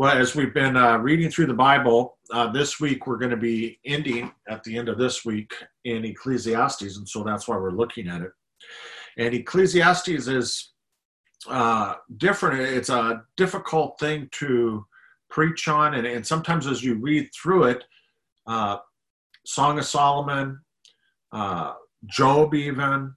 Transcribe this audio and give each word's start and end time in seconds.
Well, 0.00 0.16
as 0.16 0.34
we've 0.34 0.54
been 0.54 0.78
uh, 0.78 0.96
reading 0.96 1.30
through 1.30 1.48
the 1.48 1.52
Bible, 1.52 2.16
uh, 2.32 2.50
this 2.50 2.80
week 2.80 3.06
we're 3.06 3.18
going 3.18 3.32
to 3.32 3.36
be 3.36 3.78
ending 3.84 4.32
at 4.48 4.64
the 4.64 4.78
end 4.78 4.88
of 4.88 4.96
this 4.96 5.26
week 5.26 5.52
in 5.84 6.06
Ecclesiastes, 6.06 6.96
and 6.96 7.06
so 7.06 7.22
that's 7.22 7.46
why 7.46 7.58
we're 7.58 7.70
looking 7.70 8.08
at 8.08 8.22
it. 8.22 8.30
And 9.18 9.34
Ecclesiastes 9.34 10.26
is 10.26 10.70
uh, 11.50 11.96
different. 12.16 12.62
It's 12.62 12.88
a 12.88 13.24
difficult 13.36 14.00
thing 14.00 14.30
to 14.38 14.86
preach 15.28 15.68
on, 15.68 15.92
and, 15.92 16.06
and 16.06 16.26
sometimes 16.26 16.66
as 16.66 16.82
you 16.82 16.94
read 16.94 17.28
through 17.34 17.64
it, 17.64 17.84
uh, 18.46 18.78
Song 19.44 19.78
of 19.78 19.84
Solomon, 19.84 20.60
uh, 21.32 21.74
Job, 22.06 22.54
even, 22.54 23.12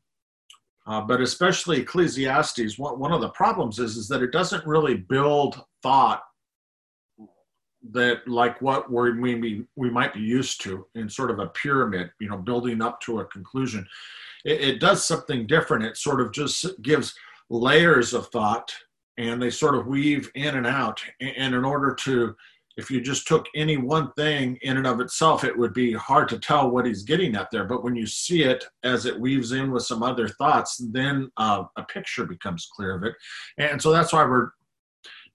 uh, 0.85 0.99
but 0.99 1.21
especially 1.21 1.79
Ecclesiastes, 1.79 2.77
one, 2.77 2.99
one 2.99 3.13
of 3.13 3.21
the 3.21 3.29
problems 3.29 3.79
is, 3.79 3.95
is 3.95 4.09
that 4.09 4.21
it 4.21 4.33
doesn't 4.33 4.67
really 4.67 4.97
build 4.97 5.63
thought 5.81 6.23
that 7.91 8.27
like 8.27 8.61
what 8.61 8.89
we're 8.89 9.19
we 9.19 9.65
we 9.75 9.89
might 9.89 10.13
be 10.13 10.21
used 10.21 10.61
to 10.61 10.87
in 10.95 11.09
sort 11.09 11.31
of 11.31 11.39
a 11.39 11.47
pyramid, 11.47 12.11
you 12.19 12.29
know, 12.29 12.37
building 12.37 12.81
up 12.81 13.01
to 13.01 13.19
a 13.19 13.25
conclusion. 13.25 13.85
It, 14.45 14.61
it 14.61 14.79
does 14.79 15.05
something 15.05 15.47
different. 15.47 15.83
It 15.83 15.97
sort 15.97 16.21
of 16.21 16.31
just 16.31 16.81
gives 16.81 17.13
layers 17.49 18.13
of 18.13 18.27
thought, 18.27 18.73
and 19.17 19.41
they 19.41 19.49
sort 19.49 19.75
of 19.75 19.87
weave 19.87 20.31
in 20.35 20.55
and 20.55 20.67
out. 20.67 21.01
And 21.19 21.53
in 21.53 21.65
order 21.65 21.93
to, 22.01 22.35
if 22.77 22.89
you 22.89 23.01
just 23.01 23.27
took 23.27 23.47
any 23.53 23.77
one 23.77 24.11
thing 24.13 24.57
in 24.61 24.77
and 24.77 24.87
of 24.87 25.01
itself, 25.01 25.43
it 25.43 25.57
would 25.57 25.73
be 25.73 25.93
hard 25.93 26.29
to 26.29 26.39
tell 26.39 26.71
what 26.71 26.85
he's 26.85 27.03
getting 27.03 27.35
at 27.35 27.51
there. 27.51 27.65
But 27.65 27.83
when 27.83 27.95
you 27.95 28.07
see 28.07 28.43
it 28.43 28.63
as 28.83 29.05
it 29.05 29.19
weaves 29.19 29.51
in 29.51 29.71
with 29.71 29.83
some 29.83 30.03
other 30.03 30.29
thoughts, 30.29 30.77
then 30.91 31.29
uh, 31.37 31.65
a 31.75 31.83
picture 31.83 32.25
becomes 32.25 32.69
clear 32.73 32.95
of 32.95 33.03
it. 33.03 33.13
And 33.57 33.81
so 33.81 33.91
that's 33.91 34.13
why 34.13 34.23
we're 34.23 34.51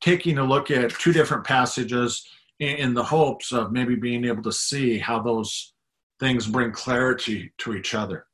taking 0.00 0.38
a 0.38 0.44
look 0.44 0.70
at 0.70 0.90
two 0.90 1.12
different 1.12 1.44
passages 1.44 2.26
in 2.60 2.94
the 2.94 3.04
hopes 3.04 3.52
of 3.52 3.72
maybe 3.72 3.94
being 3.94 4.24
able 4.24 4.42
to 4.42 4.52
see 4.52 4.98
how 4.98 5.20
those 5.20 5.74
things 6.18 6.46
bring 6.46 6.72
clarity 6.72 7.52
to 7.58 7.74
each 7.74 7.94
other 7.94 8.26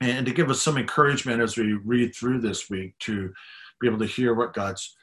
and 0.00 0.26
to 0.26 0.32
give 0.32 0.50
us 0.50 0.60
some 0.60 0.78
encouragement 0.78 1.40
as 1.40 1.56
we 1.56 1.74
read 1.74 2.14
through 2.14 2.40
this 2.40 2.70
week 2.70 2.98
to 2.98 3.32
be 3.80 3.86
able 3.86 3.98
to 3.98 4.06
hear 4.06 4.34
what 4.34 4.54
God's 4.54 4.96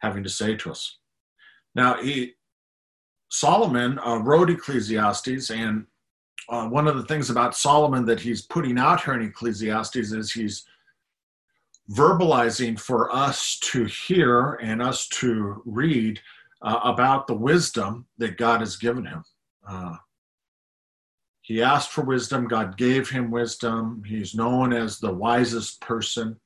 having 0.00 0.22
to 0.22 0.30
say 0.30 0.54
to 0.56 0.70
us. 0.70 0.98
Now, 1.74 2.00
he, 2.00 2.32
Solomon 3.30 3.98
uh, 3.98 4.18
wrote 4.18 4.50
Ecclesiastes, 4.50 5.50
and 5.50 5.86
uh, 6.48 6.68
one 6.68 6.86
of 6.86 6.96
the 6.96 7.04
things 7.04 7.28
about 7.28 7.56
Solomon 7.56 8.04
that 8.06 8.20
he's 8.20 8.42
putting 8.42 8.78
out 8.78 9.02
here 9.02 9.14
in 9.14 9.22
Ecclesiastes 9.22 9.96
is 9.96 10.32
he's 10.32 10.64
verbalizing 11.90 12.78
for 12.78 13.14
us 13.14 13.58
to 13.60 13.84
hear 13.84 14.54
and 14.54 14.82
us 14.82 15.08
to 15.08 15.62
read 15.66 16.20
uh, 16.62 16.80
about 16.84 17.26
the 17.26 17.34
wisdom 17.34 18.06
that 18.18 18.36
God 18.36 18.60
has 18.60 18.76
given 18.76 19.04
him. 19.04 19.22
Uh, 19.68 19.96
he 21.42 21.62
asked 21.62 21.90
for 21.90 22.02
wisdom, 22.02 22.48
God 22.48 22.76
gave 22.76 23.08
him 23.08 23.30
wisdom. 23.30 24.02
He's 24.04 24.34
known 24.34 24.72
as 24.72 24.98
the 24.98 25.12
wisest 25.12 25.80
person. 25.80 26.40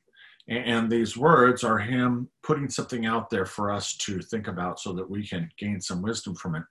And, 0.48 0.64
and 0.64 0.91
these 0.91 1.16
words 1.16 1.64
are 1.64 1.78
him 1.78 2.28
putting 2.42 2.69
something 2.69 3.06
out 3.06 3.31
there 3.31 3.47
for 3.47 3.70
us 3.70 3.97
to 3.98 4.20
think 4.20 4.47
about 4.47 4.78
so 4.78 4.92
that 4.92 5.08
we 5.08 5.27
can 5.27 5.48
gain 5.58 5.81
some 5.81 6.03
wisdom 6.03 6.34
from 6.34 6.56
it. 6.56 6.64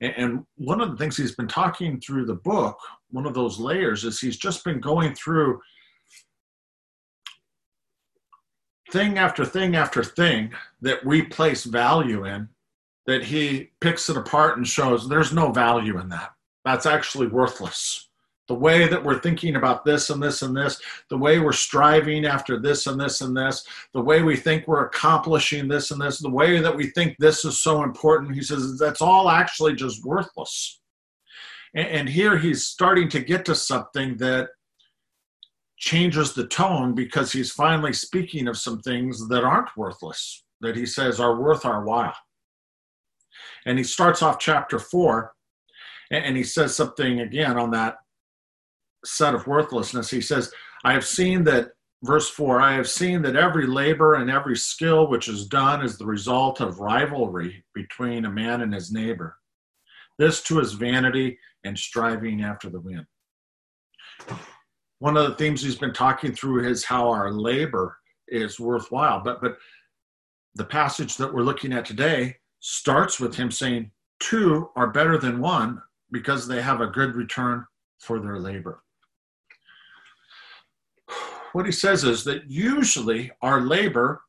And, 0.00 0.14
and 0.16 0.46
one 0.56 0.80
of 0.80 0.90
the 0.90 0.96
things 0.96 1.16
he's 1.16 1.36
been 1.36 1.48
talking 1.48 2.00
through 2.00 2.26
the 2.26 2.34
book, 2.34 2.78
one 3.10 3.26
of 3.26 3.34
those 3.34 3.60
layers, 3.60 4.04
is 4.04 4.20
he's 4.20 4.38
just 4.38 4.64
been 4.64 4.80
going 4.80 5.14
through 5.14 5.60
thing 8.90 9.18
after 9.18 9.44
thing 9.44 9.76
after 9.76 10.02
thing 10.02 10.52
that 10.80 11.04
we 11.04 11.22
place 11.22 11.64
value 11.64 12.26
in 12.26 12.48
that 13.06 13.24
he 13.24 13.70
picks 13.80 14.08
it 14.08 14.16
apart 14.16 14.56
and 14.56 14.66
shows 14.66 15.08
there's 15.08 15.32
no 15.32 15.50
value 15.50 15.98
in 15.98 16.08
that. 16.10 16.30
That's 16.64 16.86
actually 16.86 17.26
worthless. 17.26 18.08
The 18.48 18.54
way 18.54 18.86
that 18.88 19.02
we're 19.02 19.20
thinking 19.20 19.56
about 19.56 19.84
this 19.84 20.10
and 20.10 20.22
this 20.22 20.42
and 20.42 20.56
this, 20.56 20.80
the 21.08 21.16
way 21.16 21.38
we're 21.38 21.52
striving 21.52 22.26
after 22.26 22.60
this 22.60 22.86
and 22.86 23.00
this 23.00 23.20
and 23.20 23.36
this, 23.36 23.64
the 23.94 24.00
way 24.00 24.22
we 24.22 24.36
think 24.36 24.66
we're 24.66 24.84
accomplishing 24.84 25.68
this 25.68 25.90
and 25.90 26.00
this, 26.00 26.18
the 26.18 26.28
way 26.28 26.60
that 26.60 26.76
we 26.76 26.88
think 26.90 27.16
this 27.18 27.44
is 27.44 27.58
so 27.58 27.82
important, 27.82 28.34
he 28.34 28.42
says 28.42 28.78
that's 28.78 29.00
all 29.00 29.30
actually 29.30 29.74
just 29.74 30.04
worthless. 30.04 30.80
And, 31.74 32.06
here 32.08 32.36
he's 32.36 32.66
starting 32.66 33.08
to 33.10 33.20
get 33.20 33.46
to 33.46 33.54
something 33.54 34.18
that 34.18 34.50
changes 35.78 36.34
the 36.34 36.46
tone 36.46 36.94
because 36.94 37.32
he's 37.32 37.50
finally 37.50 37.94
speaking 37.94 38.46
of 38.46 38.58
some 38.58 38.80
things 38.80 39.26
that 39.28 39.42
aren't 39.42 39.74
worthless, 39.76 40.44
that 40.60 40.76
he 40.76 40.84
says 40.84 41.18
are 41.18 41.40
worth 41.40 41.64
our 41.64 41.84
while. 41.84 42.14
And 43.66 43.78
he 43.78 43.84
starts 43.84 44.22
off 44.22 44.38
chapter 44.38 44.78
four 44.78 45.32
and 46.10 46.36
he 46.36 46.44
says 46.44 46.76
something 46.76 47.20
again 47.20 47.58
on 47.58 47.70
that 47.70 47.96
set 49.04 49.34
of 49.34 49.46
worthlessness. 49.46 50.10
He 50.10 50.20
says, 50.20 50.52
I 50.84 50.92
have 50.92 51.06
seen 51.06 51.44
that, 51.44 51.70
verse 52.02 52.28
4, 52.28 52.60
I 52.60 52.74
have 52.74 52.88
seen 52.88 53.22
that 53.22 53.36
every 53.36 53.66
labor 53.66 54.14
and 54.14 54.30
every 54.30 54.56
skill 54.56 55.08
which 55.08 55.28
is 55.28 55.46
done 55.46 55.82
is 55.82 55.96
the 55.96 56.06
result 56.06 56.60
of 56.60 56.80
rivalry 56.80 57.64
between 57.74 58.26
a 58.26 58.30
man 58.30 58.60
and 58.60 58.74
his 58.74 58.92
neighbor. 58.92 59.36
This 60.18 60.42
too 60.42 60.60
is 60.60 60.74
vanity 60.74 61.38
and 61.64 61.78
striving 61.78 62.42
after 62.42 62.68
the 62.68 62.80
wind. 62.80 63.06
One 64.98 65.16
of 65.16 65.28
the 65.28 65.34
themes 65.36 65.62
he's 65.62 65.78
been 65.78 65.94
talking 65.94 66.32
through 66.32 66.68
is 66.68 66.84
how 66.84 67.08
our 67.08 67.32
labor 67.32 67.96
is 68.28 68.60
worthwhile. 68.60 69.20
But 69.20 69.40
but 69.40 69.56
the 70.54 70.64
passage 70.64 71.16
that 71.16 71.32
we're 71.32 71.42
looking 71.42 71.72
at 71.72 71.84
today 71.84 72.36
starts 72.62 73.20
with 73.20 73.34
him 73.34 73.50
saying, 73.50 73.90
Two 74.20 74.70
are 74.76 74.86
better 74.86 75.18
than 75.18 75.40
one 75.40 75.82
because 76.12 76.46
they 76.46 76.62
have 76.62 76.80
a 76.80 76.86
good 76.86 77.14
return 77.14 77.66
for 77.98 78.18
their 78.18 78.38
labor. 78.38 78.82
What 81.52 81.66
he 81.66 81.72
says 81.72 82.02
is 82.02 82.24
that 82.24 82.50
usually 82.50 83.30
our 83.42 83.60
labor 83.60 84.22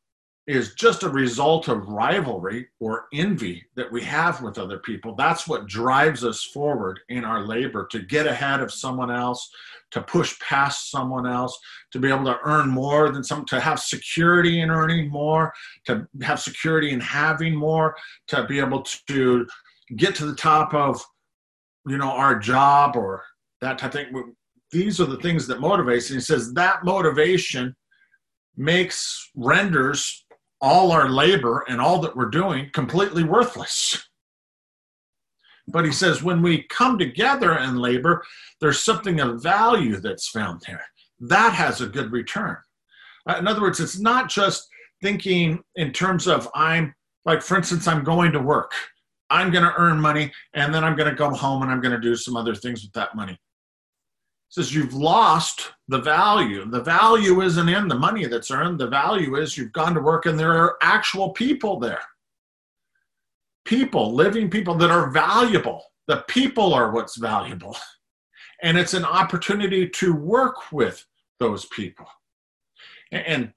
is 0.45 0.73
just 0.73 1.03
a 1.03 1.09
result 1.09 1.69
of 1.69 1.87
rivalry 1.87 2.67
or 2.81 3.05
envy 3.13 3.63
that 3.75 3.89
we 3.89 4.03
have 4.03 4.41
with 4.41 4.57
other 4.57 4.79
people. 4.79 5.15
That's 5.15 5.47
what 5.47 5.67
drives 5.67 6.25
us 6.25 6.43
forward 6.43 6.99
in 7.07 7.23
our 7.23 7.45
labor 7.45 7.87
to 7.91 7.99
get 7.99 8.27
ahead 8.27 8.59
of 8.59 8.73
someone 8.73 9.09
else, 9.09 9.49
to 9.91 10.01
push 10.01 10.37
past 10.39 10.91
someone 10.91 11.25
else, 11.25 11.57
to 11.91 11.99
be 11.99 12.09
able 12.09 12.25
to 12.25 12.39
earn 12.43 12.69
more 12.69 13.09
than 13.09 13.23
some, 13.23 13.45
to 13.45 13.59
have 13.59 13.79
security 13.79 14.59
in 14.59 14.69
earning 14.69 15.09
more, 15.09 15.53
to 15.85 16.05
have 16.21 16.41
security 16.41 16.91
in 16.91 16.99
having 16.99 17.55
more, 17.55 17.95
to 18.27 18.45
be 18.45 18.59
able 18.59 18.81
to 19.07 19.47
get 19.95 20.13
to 20.15 20.25
the 20.25 20.35
top 20.35 20.73
of, 20.73 21.01
you 21.87 21.97
know, 21.97 22.11
our 22.11 22.37
job 22.37 22.97
or 22.97 23.23
that 23.61 23.77
type 23.77 23.93
of 23.93 24.11
thing. 24.11 24.35
These 24.71 24.99
are 24.99 25.05
the 25.05 25.17
things 25.17 25.47
that 25.47 25.59
motivates. 25.59 26.09
And 26.09 26.15
he 26.15 26.21
says 26.21 26.51
that 26.53 26.83
motivation 26.83 27.75
makes 28.57 29.31
renders 29.35 30.22
all 30.63 30.93
our 30.93 31.09
labor 31.09 31.65
and 31.67 31.81
all 31.81 31.99
that 31.99 32.15
we're 32.15 32.29
doing 32.29 32.69
completely 32.71 33.23
worthless. 33.23 34.07
But 35.67 35.83
he 35.83 35.91
says 35.91 36.23
when 36.23 36.41
we 36.41 36.63
come 36.69 36.97
together 36.97 37.51
and 37.59 37.79
labor, 37.79 38.23
there's 38.61 38.79
something 38.79 39.19
of 39.19 39.43
value 39.43 39.97
that's 39.97 40.29
found 40.29 40.61
there. 40.65 40.85
That 41.19 41.53
has 41.53 41.81
a 41.81 41.87
good 41.87 42.13
return. 42.13 42.57
Uh, 43.29 43.35
in 43.39 43.47
other 43.47 43.61
words, 43.61 43.81
it's 43.81 43.99
not 43.99 44.29
just 44.29 44.67
thinking 45.01 45.61
in 45.75 45.91
terms 45.91 46.27
of 46.27 46.49
I'm, 46.55 46.95
like, 47.25 47.41
for 47.41 47.57
instance, 47.57 47.85
I'm 47.85 48.03
going 48.03 48.31
to 48.31 48.39
work. 48.39 48.71
I'm 49.29 49.51
going 49.51 49.65
to 49.65 49.73
earn 49.75 49.99
money 49.99 50.31
and 50.53 50.73
then 50.73 50.85
I'm 50.85 50.95
going 50.95 51.09
to 51.09 51.15
go 51.15 51.29
home 51.29 51.63
and 51.63 51.71
I'm 51.71 51.81
going 51.81 51.93
to 51.93 51.99
do 51.99 52.15
some 52.15 52.37
other 52.37 52.55
things 52.55 52.83
with 52.83 52.93
that 52.93 53.15
money 53.15 53.37
says 54.53 54.71
you've 54.71 54.93
lost 54.93 55.71
the 55.87 55.97
value. 55.97 56.63
The 56.69 56.83
value 56.83 57.41
isn't 57.41 57.67
in 57.67 57.87
the 57.87 57.97
money 57.97 58.27
that's 58.27 58.51
earned. 58.51 58.79
The 58.79 58.85
value 58.85 59.35
is 59.35 59.57
you've 59.57 59.73
gone 59.73 59.95
to 59.95 59.99
work 59.99 60.27
and 60.27 60.37
there 60.37 60.53
are 60.53 60.77
actual 60.83 61.31
people 61.31 61.79
there. 61.79 62.03
People, 63.65 64.13
living 64.13 64.51
people 64.51 64.75
that 64.75 64.91
are 64.91 65.09
valuable. 65.09 65.83
The 66.07 66.23
people 66.27 66.71
are 66.71 66.91
what's 66.91 67.17
valuable. 67.17 67.75
And 68.61 68.77
it's 68.77 68.93
an 68.93 69.05
opportunity 69.05 69.89
to 69.89 70.13
work 70.13 70.71
with 70.71 71.03
those 71.39 71.65
people. 71.65 72.05
And 73.11 73.51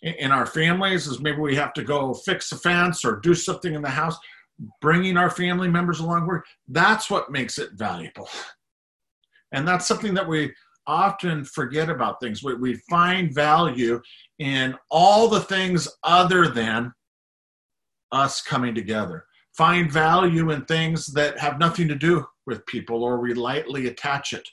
in 0.00 0.30
our 0.30 0.46
families, 0.46 1.08
is 1.08 1.18
maybe 1.18 1.38
we 1.38 1.56
have 1.56 1.72
to 1.72 1.82
go 1.82 2.14
fix 2.14 2.52
a 2.52 2.56
fence 2.56 3.04
or 3.04 3.16
do 3.16 3.34
something 3.34 3.74
in 3.74 3.82
the 3.82 3.90
house, 3.90 4.16
bringing 4.80 5.16
our 5.16 5.28
family 5.28 5.68
members 5.68 5.98
along. 5.98 6.40
That's 6.68 7.10
what 7.10 7.32
makes 7.32 7.58
it 7.58 7.72
valuable 7.72 8.28
and 9.52 9.66
that's 9.66 9.86
something 9.86 10.14
that 10.14 10.28
we 10.28 10.52
often 10.86 11.44
forget 11.44 11.88
about 11.88 12.20
things. 12.20 12.42
We, 12.42 12.54
we 12.54 12.74
find 12.88 13.34
value 13.34 14.00
in 14.38 14.76
all 14.90 15.28
the 15.28 15.40
things 15.40 15.88
other 16.04 16.48
than 16.48 16.92
us 18.12 18.40
coming 18.42 18.74
together. 18.74 19.24
Find 19.56 19.90
value 19.90 20.50
in 20.50 20.64
things 20.64 21.06
that 21.08 21.38
have 21.38 21.58
nothing 21.58 21.88
to 21.88 21.94
do 21.94 22.26
with 22.46 22.66
people 22.66 23.02
or 23.02 23.20
we 23.20 23.34
lightly 23.34 23.88
attach 23.88 24.32
it 24.32 24.46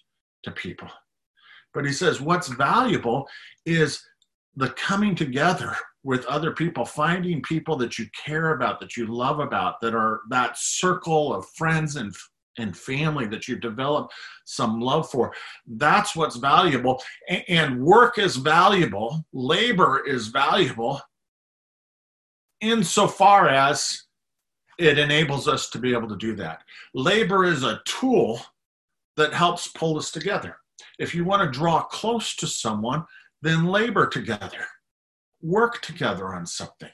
to 0.44 0.52
people. 0.52 0.88
But 1.74 1.86
he 1.86 1.92
says 1.92 2.22
what's 2.22 2.48
valuable 2.48 3.28
is 3.66 4.04
the 4.56 4.70
coming 4.70 5.16
together 5.16 5.76
with 6.04 6.26
other 6.26 6.52
people, 6.52 6.86
finding 6.86 7.42
people 7.42 7.76
that 7.78 7.98
you 7.98 8.06
care 8.26 8.52
about, 8.52 8.80
that 8.80 8.98
you 8.98 9.08
love 9.08 9.40
about, 9.40 9.80
that 9.82 9.96
are 9.96 10.22
that 10.30 10.58
circle 10.58 11.34
of 11.34 11.48
friends 11.56 11.96
and 11.96 12.14
and 12.58 12.78
family 12.78 13.26
that 13.28 13.48
you 13.48 13.56
develop 13.56 14.12
some 14.46 14.80
love 14.80 15.10
for. 15.10 15.34
That's 15.66 16.16
what's 16.16 16.36
valuable. 16.36 17.02
And 17.48 17.84
work 17.84 18.18
is 18.18 18.36
valuable, 18.36 19.26
labor 19.34 20.06
is 20.06 20.28
valuable 20.28 21.02
insofar 22.62 23.50
as 23.50 24.04
it 24.80 24.98
enables 24.98 25.48
us 25.48 25.70
to 25.70 25.80
be 25.80 25.94
able 25.94 26.08
to 26.08 26.18
do 26.18 26.36
that. 26.36 26.64
Labor 26.94 27.46
is 27.46 27.64
a 27.64 27.82
tool 27.86 28.42
that 29.18 29.34
helps 29.34 29.68
pull 29.68 29.98
us 29.98 30.12
together. 30.12 30.58
If 30.98 31.14
you 31.14 31.26
want 31.26 31.44
to 31.44 31.60
draw 31.60 31.84
close 31.84 32.36
to 32.38 32.48
someone, 32.48 33.04
then 33.42 33.66
labor 33.66 34.08
together, 34.08 34.66
work 35.42 35.82
together 35.82 36.34
on 36.34 36.46
something. 36.46 36.90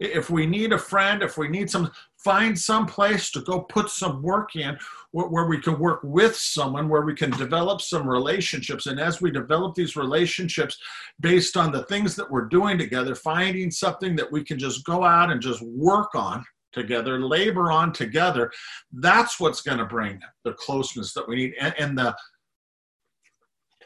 If 0.00 0.30
we 0.30 0.46
need 0.46 0.72
a 0.72 0.78
friend, 0.78 1.22
if 1.22 1.36
we 1.36 1.48
need 1.48 1.70
some, 1.70 1.90
find 2.24 2.58
some 2.58 2.86
place 2.86 3.30
to 3.30 3.40
go 3.42 3.60
put 3.60 3.90
some 3.90 4.22
work 4.22 4.56
in 4.56 4.76
where, 5.12 5.28
where 5.28 5.46
we 5.46 5.60
can 5.60 5.78
work 5.78 6.00
with 6.02 6.34
someone, 6.34 6.88
where 6.88 7.02
we 7.02 7.14
can 7.14 7.30
develop 7.32 7.80
some 7.80 8.08
relationships. 8.08 8.86
And 8.86 8.98
as 8.98 9.20
we 9.20 9.30
develop 9.30 9.74
these 9.74 9.94
relationships 9.94 10.78
based 11.20 11.56
on 11.56 11.70
the 11.70 11.84
things 11.84 12.16
that 12.16 12.30
we're 12.30 12.46
doing 12.46 12.78
together, 12.78 13.14
finding 13.14 13.70
something 13.70 14.16
that 14.16 14.32
we 14.32 14.42
can 14.42 14.58
just 14.58 14.84
go 14.84 15.04
out 15.04 15.30
and 15.30 15.40
just 15.40 15.62
work 15.62 16.14
on 16.14 16.44
together, 16.72 17.20
labor 17.20 17.70
on 17.70 17.92
together, 17.92 18.50
that's 18.92 19.38
what's 19.38 19.60
going 19.60 19.78
to 19.78 19.84
bring 19.84 20.18
the 20.44 20.54
closeness 20.54 21.12
that 21.14 21.28
we 21.28 21.36
need. 21.36 21.54
And, 21.60 21.74
and 21.78 21.98
the 21.98 22.16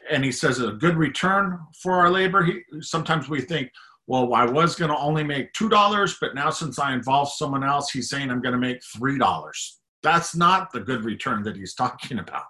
and 0.09 0.23
he 0.23 0.31
says 0.31 0.59
a 0.59 0.71
good 0.71 0.95
return 0.95 1.59
for 1.83 1.93
our 1.93 2.09
labor. 2.09 2.43
He, 2.43 2.61
sometimes 2.81 3.29
we 3.29 3.41
think, 3.41 3.69
well, 4.09 4.33
I 4.33 4.43
was 4.43 4.75
going 4.75 4.89
to 4.89 4.97
only 4.97 5.23
make 5.23 5.53
$2, 5.53 6.15
but 6.19 6.33
now 6.33 6.49
since 6.49 6.79
I 6.79 6.95
involve 6.95 7.31
someone 7.31 7.63
else, 7.63 7.91
he's 7.91 8.09
saying 8.09 8.31
I'm 8.31 8.41
going 8.41 8.53
to 8.53 8.59
make 8.59 8.81
$3. 8.81 9.71
That's 10.01 10.35
not 10.35 10.71
the 10.73 10.79
good 10.79 11.05
return 11.05 11.43
that 11.43 11.55
he's 11.55 11.75
talking 11.75 12.17
about. 12.17 12.45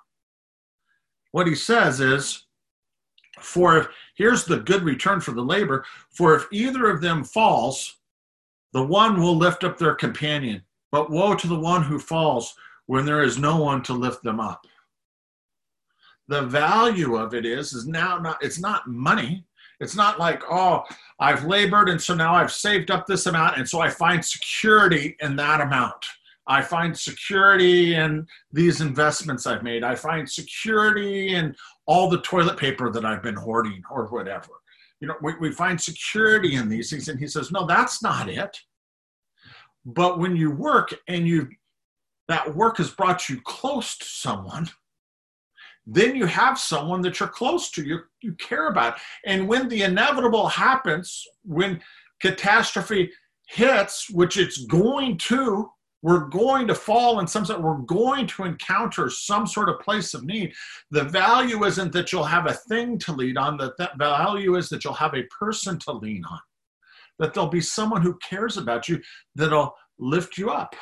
What 1.33 1.47
he 1.47 1.55
says 1.55 1.99
is, 1.99 2.45
for 3.41 3.77
if, 3.77 3.87
here's 4.15 4.45
the 4.45 4.59
good 4.59 4.83
return 4.83 5.19
for 5.19 5.31
the 5.31 5.41
labor, 5.41 5.83
for 6.15 6.33
if 6.33 6.47
either 6.49 6.89
of 6.89 7.01
them 7.01 7.25
falls, 7.25 7.97
the 8.71 8.85
one 8.85 9.21
will 9.21 9.35
lift 9.35 9.65
up 9.65 9.77
their 9.77 9.95
companion, 9.95 10.61
but 10.93 11.11
woe 11.11 11.35
to 11.35 11.47
the 11.47 11.59
one 11.59 11.83
who 11.83 11.99
falls 11.99 12.55
when 12.85 13.03
there 13.03 13.21
is 13.21 13.37
no 13.37 13.61
one 13.61 13.83
to 13.83 13.93
lift 13.93 14.23
them 14.23 14.39
up. 14.39 14.65
The 16.29 16.43
value 16.43 17.17
of 17.17 17.33
it 17.33 17.45
is, 17.45 17.73
is 17.73 17.85
now 17.85 18.17
not, 18.17 18.41
it's 18.41 18.59
not 18.59 18.87
money. 18.87 19.43
It's 19.79 19.95
not 19.95 20.19
like, 20.19 20.43
oh, 20.49 20.83
I've 21.19 21.45
labored 21.45 21.89
and 21.89 22.01
so 22.01 22.13
now 22.13 22.33
I've 22.33 22.51
saved 22.51 22.91
up 22.91 23.07
this 23.07 23.25
amount 23.25 23.57
and 23.57 23.67
so 23.67 23.79
I 23.79 23.89
find 23.89 24.23
security 24.23 25.15
in 25.21 25.35
that 25.37 25.61
amount. 25.61 26.05
I 26.47 26.61
find 26.61 26.97
security 26.97 27.95
in 27.95 28.27
these 28.51 28.81
investments 28.81 29.45
I've 29.45 29.63
made. 29.63 29.83
I 29.83 29.95
find 29.95 30.29
security 30.29 31.35
in 31.35 31.55
all 31.85 32.09
the 32.09 32.21
toilet 32.21 32.57
paper 32.57 32.91
that 32.91 33.05
I've 33.05 33.21
been 33.21 33.35
hoarding 33.35 33.83
or 33.91 34.07
whatever. 34.07 34.49
You 34.99 35.07
know, 35.07 35.15
we, 35.21 35.35
we 35.39 35.51
find 35.51 35.79
security 35.79 36.55
in 36.55 36.67
these 36.67 36.89
things. 36.89 37.07
And 37.07 37.19
he 37.19 37.27
says, 37.27 37.51
no, 37.51 37.65
that's 37.65 38.01
not 38.01 38.29
it. 38.29 38.59
But 39.85 40.19
when 40.19 40.35
you 40.35 40.51
work 40.51 40.93
and 41.07 41.27
you 41.27 41.47
that 42.27 42.55
work 42.55 42.77
has 42.77 42.91
brought 42.91 43.27
you 43.27 43.41
close 43.41 43.97
to 43.97 44.05
someone, 44.05 44.69
then 45.91 46.15
you 46.15 46.25
have 46.25 46.59
someone 46.59 47.01
that 47.01 47.19
you're 47.19 47.29
close 47.29 47.71
to, 47.71 47.83
you, 47.83 47.99
you 48.21 48.33
care 48.33 48.67
about. 48.67 48.99
And 49.25 49.47
when 49.47 49.67
the 49.67 49.83
inevitable 49.83 50.47
happens, 50.47 51.25
when 51.43 51.81
catastrophe 52.21 53.11
hits, 53.47 54.09
which 54.09 54.37
it's 54.37 54.65
going 54.65 55.17
to, 55.17 55.69
we're 56.01 56.27
going 56.27 56.67
to 56.67 56.75
fall 56.75 57.19
in 57.19 57.27
some 57.27 57.43
sense, 57.43 57.59
we're 57.59 57.77
going 57.79 58.27
to 58.27 58.43
encounter 58.43 59.09
some 59.09 59.45
sort 59.45 59.69
of 59.69 59.79
place 59.79 60.13
of 60.13 60.23
need. 60.23 60.53
The 60.91 61.03
value 61.03 61.65
isn't 61.65 61.91
that 61.93 62.11
you'll 62.11 62.23
have 62.23 62.45
a 62.45 62.53
thing 62.53 62.97
to 62.99 63.11
lead 63.11 63.37
on, 63.37 63.57
that, 63.57 63.77
that 63.77 63.97
value 63.97 64.55
is 64.55 64.69
that 64.69 64.83
you'll 64.83 64.93
have 64.93 65.15
a 65.15 65.27
person 65.37 65.77
to 65.79 65.91
lean 65.91 66.23
on, 66.29 66.39
that 67.17 67.33
there'll 67.33 67.49
be 67.49 67.61
someone 67.61 68.01
who 68.01 68.17
cares 68.17 68.57
about 68.57 68.87
you 68.87 69.01
that'll 69.35 69.73
lift 69.97 70.37
you 70.37 70.49
up. 70.49 70.75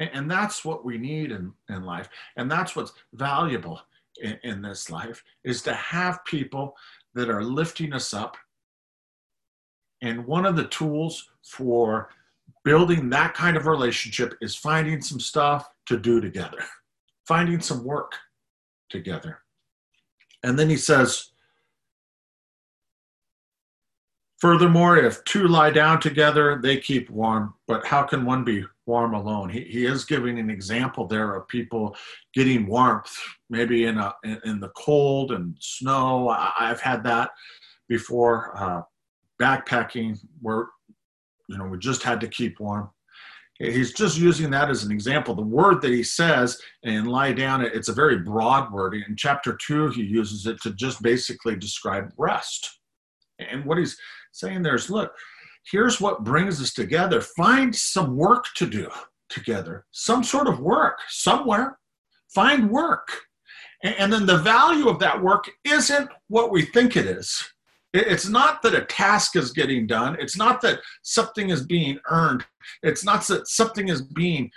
And, 0.00 0.30
that's 0.30 0.64
what 0.64 0.84
we 0.84 0.96
need 0.96 1.30
in, 1.30 1.52
in 1.68 1.84
life. 1.84 2.08
And 2.36 2.50
that's 2.50 2.74
what's 2.74 2.92
valuable 3.12 3.80
in, 4.22 4.38
in 4.42 4.62
this 4.62 4.90
life 4.90 5.22
is 5.44 5.62
to 5.62 5.74
have 5.74 6.24
people 6.24 6.74
that 7.14 7.28
are 7.28 7.44
lifting 7.44 7.92
us 7.92 8.14
up. 8.14 8.36
And 10.00 10.26
one 10.26 10.46
of 10.46 10.56
the 10.56 10.68
tools 10.68 11.28
for 11.42 12.08
building 12.64 13.10
that 13.10 13.34
kind 13.34 13.56
of 13.56 13.66
relationship 13.66 14.34
is 14.40 14.56
finding 14.56 15.02
some 15.02 15.20
stuff 15.20 15.68
to 15.86 15.98
do 15.98 16.20
together, 16.20 16.64
finding 17.26 17.60
some 17.60 17.84
work 17.84 18.14
together. 18.88 19.40
And 20.42 20.58
then 20.58 20.70
he 20.70 20.76
says, 20.76 21.30
Furthermore, 24.40 24.96
if 24.96 25.22
two 25.24 25.48
lie 25.48 25.70
down 25.70 26.00
together, 26.00 26.58
they 26.62 26.78
keep 26.78 27.10
warm. 27.10 27.54
But 27.68 27.84
how 27.84 28.04
can 28.04 28.24
one 28.24 28.42
be 28.42 28.64
warm 28.86 29.14
alone? 29.14 29.50
He, 29.50 29.60
he 29.64 29.84
is 29.84 30.04
giving 30.04 30.38
an 30.38 30.48
example 30.48 31.06
there 31.06 31.34
of 31.34 31.46
people 31.48 31.94
getting 32.32 32.66
warmth, 32.66 33.14
maybe 33.50 33.84
in 33.84 33.98
a 33.98 34.14
in, 34.44 34.58
the 34.60 34.70
cold 34.70 35.32
and 35.32 35.54
snow. 35.60 36.30
I, 36.30 36.68
have 36.68 36.80
had 36.80 37.04
that 37.04 37.30
before. 37.88 38.56
Uh, 38.56 38.82
backpacking, 39.40 40.18
where 40.40 40.66
you 41.48 41.58
know 41.58 41.64
we 41.64 41.78
just 41.78 42.02
had 42.02 42.20
to 42.20 42.28
keep 42.28 42.60
warm. 42.60 42.90
He's 43.58 43.92
just 43.92 44.16
using 44.18 44.50
that 44.50 44.70
as 44.70 44.84
an 44.84 44.92
example. 44.92 45.34
The 45.34 45.42
word 45.42 45.82
that 45.82 45.90
he 45.90 46.02
says 46.02 46.58
and 46.82 47.06
lie 47.06 47.32
down, 47.32 47.60
it's 47.60 47.90
a 47.90 47.94
very 47.94 48.16
broad 48.18 48.72
word. 48.72 48.94
In 48.94 49.16
chapter 49.16 49.54
two, 49.54 49.88
he 49.88 50.02
uses 50.02 50.46
it 50.46 50.62
to 50.62 50.72
just 50.72 51.02
basically 51.02 51.56
describe 51.56 52.10
rest. 52.16 52.80
And 53.38 53.66
what 53.66 53.76
he's 53.76 53.98
saying 54.32 54.62
there's 54.62 54.90
look, 54.90 55.12
here's 55.70 56.00
what 56.00 56.24
brings 56.24 56.60
us 56.60 56.72
together. 56.72 57.20
Find 57.20 57.74
some 57.74 58.16
work 58.16 58.46
to 58.56 58.66
do 58.66 58.88
together, 59.28 59.86
some 59.90 60.24
sort 60.24 60.48
of 60.48 60.60
work 60.60 60.98
somewhere. 61.08 61.78
Find 62.34 62.70
work. 62.70 63.08
And 63.82 64.12
then 64.12 64.26
the 64.26 64.38
value 64.38 64.88
of 64.88 64.98
that 65.00 65.20
work 65.20 65.50
isn't 65.64 66.10
what 66.28 66.50
we 66.50 66.62
think 66.62 66.96
it 66.96 67.06
is. 67.06 67.42
It's 67.92 68.28
not 68.28 68.62
that 68.62 68.74
a 68.74 68.84
task 68.84 69.34
is 69.34 69.52
getting 69.52 69.86
done. 69.86 70.16
It's 70.20 70.36
not 70.36 70.60
that 70.60 70.80
something 71.02 71.50
is 71.50 71.66
being 71.66 71.98
earned. 72.08 72.44
It's 72.82 73.04
not 73.04 73.26
that 73.28 73.48
something 73.48 73.88
is 73.88 74.02
being 74.02 74.50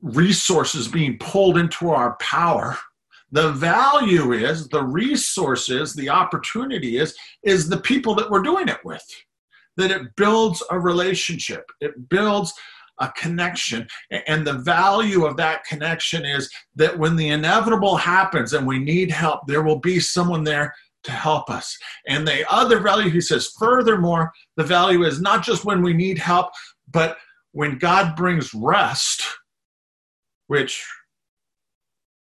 resources 0.00 0.88
being 0.88 1.18
pulled 1.18 1.56
into 1.56 1.90
our 1.90 2.16
power. 2.16 2.76
The 3.32 3.52
value 3.52 4.32
is, 4.32 4.68
the 4.68 4.84
resources, 4.84 5.94
the 5.94 6.10
opportunity 6.10 6.98
is, 6.98 7.16
is 7.42 7.68
the 7.68 7.80
people 7.80 8.14
that 8.16 8.30
we're 8.30 8.42
doing 8.42 8.68
it 8.68 8.84
with. 8.84 9.04
That 9.78 9.90
it 9.90 10.14
builds 10.16 10.62
a 10.70 10.78
relationship, 10.78 11.64
it 11.80 12.08
builds 12.10 12.52
a 13.00 13.10
connection. 13.16 13.86
And 14.26 14.46
the 14.46 14.58
value 14.58 15.24
of 15.24 15.36
that 15.38 15.64
connection 15.64 16.26
is 16.26 16.50
that 16.76 16.96
when 16.98 17.16
the 17.16 17.30
inevitable 17.30 17.96
happens 17.96 18.52
and 18.52 18.66
we 18.66 18.78
need 18.78 19.10
help, 19.10 19.40
there 19.46 19.62
will 19.62 19.80
be 19.80 19.98
someone 19.98 20.44
there 20.44 20.74
to 21.04 21.10
help 21.10 21.50
us. 21.50 21.76
And 22.06 22.28
the 22.28 22.44
other 22.52 22.80
value, 22.80 23.10
he 23.10 23.20
says, 23.20 23.52
furthermore, 23.58 24.30
the 24.56 24.62
value 24.62 25.04
is 25.04 25.20
not 25.20 25.42
just 25.42 25.64
when 25.64 25.82
we 25.82 25.94
need 25.94 26.18
help, 26.18 26.50
but 26.92 27.16
when 27.52 27.78
God 27.78 28.14
brings 28.14 28.54
rest, 28.54 29.24
which 30.46 30.86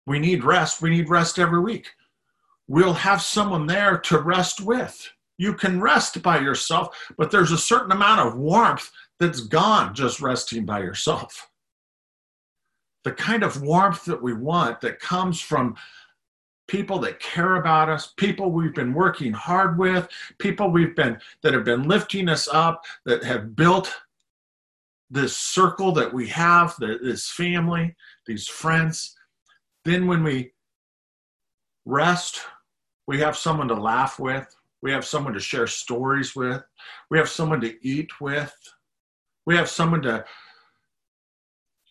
we 0.10 0.18
need 0.18 0.44
rest. 0.44 0.82
We 0.82 0.90
need 0.90 1.08
rest 1.08 1.38
every 1.38 1.60
week. 1.60 1.92
We'll 2.68 2.96
have 2.96 3.22
someone 3.22 3.68
there 3.68 3.96
to 4.00 4.18
rest 4.18 4.60
with. 4.60 5.08
You 5.38 5.54
can 5.54 5.80
rest 5.80 6.24
by 6.24 6.40
yourself, 6.40 6.98
but 7.16 7.30
there's 7.30 7.52
a 7.52 7.60
certain 7.60 7.92
amount 7.92 8.22
of 8.22 8.36
warmth 8.36 8.90
that's 9.20 9.42
gone 9.42 9.94
just 9.94 10.20
resting 10.20 10.66
by 10.66 10.80
yourself. 10.80 11.52
The 13.04 13.12
kind 13.12 13.44
of 13.44 13.62
warmth 13.62 14.04
that 14.06 14.22
we 14.22 14.34
want 14.34 14.82
that 14.82 15.00
comes 15.00 15.40
from 15.42 15.76
people 16.68 16.98
that 17.00 17.20
care 17.20 17.58
about 17.58 17.90
us, 17.90 18.12
people 18.18 18.52
we've 18.52 18.74
been 18.74 18.96
working 18.96 19.32
hard 19.32 19.78
with, 19.78 20.08
people 20.40 20.72
we've 20.72 20.96
been 20.96 21.20
that 21.44 21.54
have 21.54 21.66
been 21.66 21.84
lifting 21.84 22.30
us 22.30 22.48
up, 22.48 22.84
that 23.06 23.24
have 23.24 23.56
built 23.56 23.96
this 25.12 25.38
circle 25.38 25.92
that 25.92 26.12
we 26.12 26.28
have, 26.30 26.76
this 26.80 27.30
family, 27.30 27.96
these 28.26 28.48
friends. 28.48 29.16
Then, 29.90 30.06
when 30.06 30.24
we 30.24 30.52
rest, 31.84 32.42
we 33.08 33.18
have 33.22 33.36
someone 33.36 33.68
to 33.70 33.74
laugh 33.74 34.20
with, 34.20 34.46
we 34.84 34.92
have 34.92 35.04
someone 35.04 35.34
to 35.34 35.40
share 35.40 35.66
stories 35.66 36.36
with, 36.36 36.62
we 37.10 37.18
have 37.18 37.28
someone 37.28 37.60
to 37.62 37.74
eat 37.82 38.12
with, 38.22 38.54
we 39.48 39.56
have 39.58 39.68
someone 39.68 40.04
to 40.04 40.24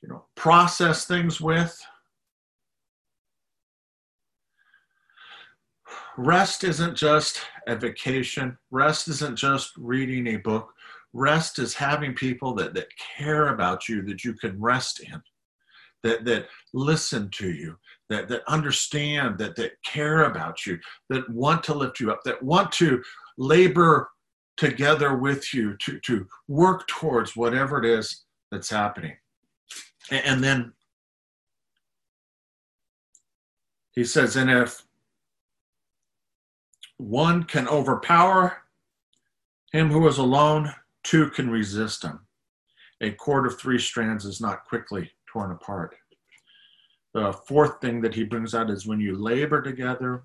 you 0.00 0.09
know 0.09 0.26
process 0.37 1.07
things 1.07 1.40
with. 1.40 1.76
Rest 6.17 6.62
isn't 6.62 6.97
just 6.97 7.40
a 7.67 7.75
vacation, 7.75 8.57
rest 8.71 9.09
isn't 9.09 9.35
just 9.35 9.73
reading 9.76 10.28
a 10.28 10.37
book. 10.37 10.73
Rest 11.12 11.59
is 11.59 11.75
having 11.75 12.14
people 12.14 12.55
that, 12.55 12.75
that 12.75 12.87
care 13.17 13.49
about 13.49 13.88
you, 13.88 14.02
that 14.02 14.23
you 14.23 14.35
can 14.35 14.61
rest 14.61 15.00
in, 15.00 15.21
that, 16.02 16.25
that 16.25 16.47
listen 16.73 17.31
to 17.31 17.50
you, 17.50 17.76
that, 18.09 18.28
that 18.28 18.43
understand, 18.49 19.38
that, 19.38 19.57
that 19.57 19.73
care 19.85 20.25
about 20.25 20.67
you, 20.67 20.78
that 21.09 21.28
want 21.31 21.62
to 21.64 21.75
lift 21.75 22.00
you 22.00 22.11
up, 22.11 22.21
that 22.25 22.43
want 22.43 22.71
to 22.73 23.02
labor 23.37 24.09
together 24.57 25.17
with 25.17 25.55
you 25.55 25.76
to, 25.78 25.99
to 26.00 26.26
work 26.49 26.87
towards 26.88 27.37
whatever 27.37 27.83
it 27.83 27.85
is 27.85 28.25
that's 28.50 28.71
happening. 28.71 29.17
And, 30.11 30.25
and 30.25 30.45
then 30.45 30.73
he 33.93 34.05
says, 34.05 34.37
and 34.37 34.50
if 34.50 34.83
one 36.99 37.45
can 37.45 37.69
overpower 37.69 38.59
him 39.73 39.90
who 39.90 40.07
is 40.09 40.19
alone, 40.19 40.73
two 41.05 41.31
can 41.31 41.50
resist 41.50 42.02
him. 42.05 42.21
A 43.00 43.12
cord 43.12 43.47
of 43.47 43.59
three 43.59 43.78
strands 43.78 44.25
is 44.25 44.40
not 44.40 44.64
quickly 44.64 45.12
torn 45.33 45.53
apart. 45.53 45.95
The 47.15 47.33
fourth 47.33 47.81
thing 47.81 48.01
that 48.03 48.15
he 48.15 48.25
brings 48.25 48.55
out 48.55 48.71
is 48.71 48.87
when 48.87 49.01
you 49.01 49.17
labor 49.17 49.63
together, 49.63 50.25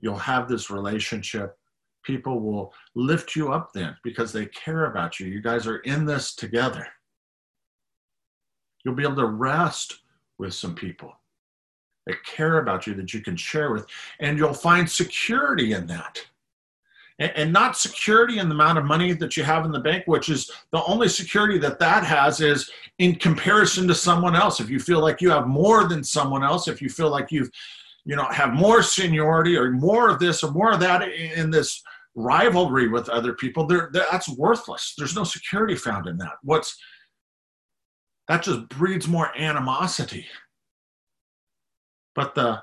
you'll 0.00 0.16
have 0.16 0.48
this 0.48 0.70
relationship. 0.70 1.56
People 2.04 2.40
will 2.40 2.74
lift 2.94 3.36
you 3.36 3.52
up 3.52 3.72
then 3.72 3.96
because 4.02 4.32
they 4.32 4.46
care 4.46 4.86
about 4.86 5.20
you. 5.20 5.28
You 5.28 5.40
guys 5.40 5.66
are 5.66 5.78
in 5.78 6.04
this 6.04 6.34
together. 6.34 6.86
You'll 8.84 8.96
be 8.96 9.04
able 9.04 9.16
to 9.16 9.26
rest 9.26 10.00
with 10.38 10.54
some 10.54 10.74
people 10.74 11.12
that 12.06 12.24
care 12.24 12.58
about 12.58 12.86
you 12.86 12.94
that 12.94 13.14
you 13.14 13.20
can 13.20 13.36
share 13.36 13.72
with, 13.72 13.86
and 14.18 14.36
you'll 14.36 14.52
find 14.52 14.90
security 14.90 15.72
in 15.72 15.86
that. 15.86 16.20
And, 17.36 17.52
not 17.52 17.76
security 17.76 18.38
in 18.38 18.48
the 18.48 18.54
amount 18.54 18.78
of 18.78 18.84
money 18.84 19.12
that 19.12 19.36
you 19.36 19.44
have 19.44 19.64
in 19.64 19.72
the 19.72 19.80
bank, 19.80 20.04
which 20.06 20.28
is 20.28 20.50
the 20.72 20.82
only 20.84 21.08
security 21.08 21.58
that 21.58 21.78
that 21.78 22.04
has 22.04 22.40
is 22.40 22.70
in 22.98 23.14
comparison 23.16 23.86
to 23.88 23.94
someone 23.94 24.34
else. 24.34 24.60
If 24.60 24.70
you 24.70 24.80
feel 24.80 25.00
like 25.00 25.20
you 25.20 25.30
have 25.30 25.46
more 25.46 25.88
than 25.88 26.02
someone 26.02 26.42
else, 26.42 26.68
if 26.68 26.80
you 26.80 26.88
feel 26.88 27.10
like 27.10 27.30
you've, 27.30 27.50
you 28.04 28.16
know, 28.16 28.26
have 28.30 28.52
more 28.52 28.82
seniority 28.82 29.56
or 29.56 29.70
more 29.70 30.08
of 30.08 30.18
this 30.18 30.42
or 30.42 30.50
more 30.52 30.72
of 30.72 30.80
that 30.80 31.08
in 31.08 31.50
this 31.50 31.82
rivalry 32.14 32.88
with 32.88 33.08
other 33.08 33.34
people, 33.34 33.66
there 33.66 33.90
that's 33.92 34.28
worthless. 34.28 34.94
There's 34.96 35.16
no 35.16 35.24
security 35.24 35.76
found 35.76 36.06
in 36.06 36.16
that. 36.18 36.34
What's 36.42 36.76
that 38.28 38.42
just 38.42 38.68
breeds 38.68 39.08
more 39.08 39.36
animosity 39.36 40.26
but 42.14 42.34
the, 42.34 42.62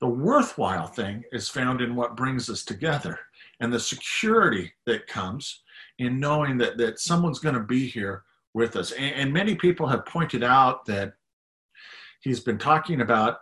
the 0.00 0.08
worthwhile 0.08 0.86
thing 0.86 1.24
is 1.32 1.48
found 1.48 1.80
in 1.80 1.96
what 1.96 2.16
brings 2.16 2.50
us 2.50 2.64
together 2.64 3.18
and 3.60 3.72
the 3.72 3.80
security 3.80 4.72
that 4.86 5.06
comes 5.06 5.62
in 5.98 6.20
knowing 6.20 6.58
that, 6.58 6.78
that 6.78 7.00
someone's 7.00 7.40
going 7.40 7.54
to 7.54 7.62
be 7.62 7.86
here 7.86 8.24
with 8.54 8.76
us. 8.76 8.92
And, 8.92 9.14
and 9.14 9.32
many 9.32 9.54
people 9.54 9.86
have 9.86 10.06
pointed 10.06 10.44
out 10.44 10.84
that 10.86 11.14
he's 12.20 12.40
been 12.40 12.58
talking 12.58 13.00
about 13.00 13.38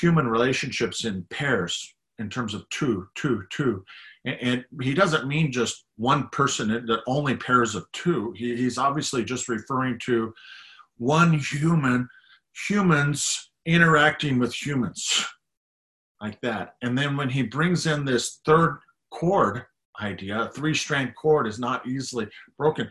human 0.00 0.26
relationships 0.26 1.04
in 1.04 1.24
pairs 1.30 1.94
in 2.18 2.28
terms 2.28 2.54
of 2.54 2.68
two, 2.70 3.06
two, 3.14 3.42
two. 3.50 3.84
And, 4.24 4.36
and 4.40 4.64
he 4.82 4.94
doesn't 4.94 5.26
mean 5.26 5.50
just 5.50 5.84
one 5.96 6.28
person 6.28 6.70
uh, 6.70 6.80
that 6.86 7.02
only 7.06 7.36
pairs 7.36 7.74
of 7.74 7.90
two. 7.92 8.32
He, 8.36 8.56
he's 8.56 8.78
obviously 8.78 9.24
just 9.24 9.48
referring 9.48 9.98
to 10.04 10.32
one 10.96 11.38
human, 11.38 12.08
humans 12.68 13.50
interacting 13.66 14.38
with 14.38 14.54
humans 14.54 15.24
like 16.20 16.40
that. 16.42 16.74
And 16.82 16.96
then 16.96 17.16
when 17.16 17.28
he 17.28 17.42
brings 17.42 17.86
in 17.86 18.04
this 18.04 18.40
third 18.46 18.78
cord 19.14 19.62
idea, 20.00 20.50
three 20.54 20.74
strand 20.74 21.14
cord 21.14 21.46
is 21.46 21.58
not 21.58 21.86
easily 21.86 22.26
broken. 22.58 22.90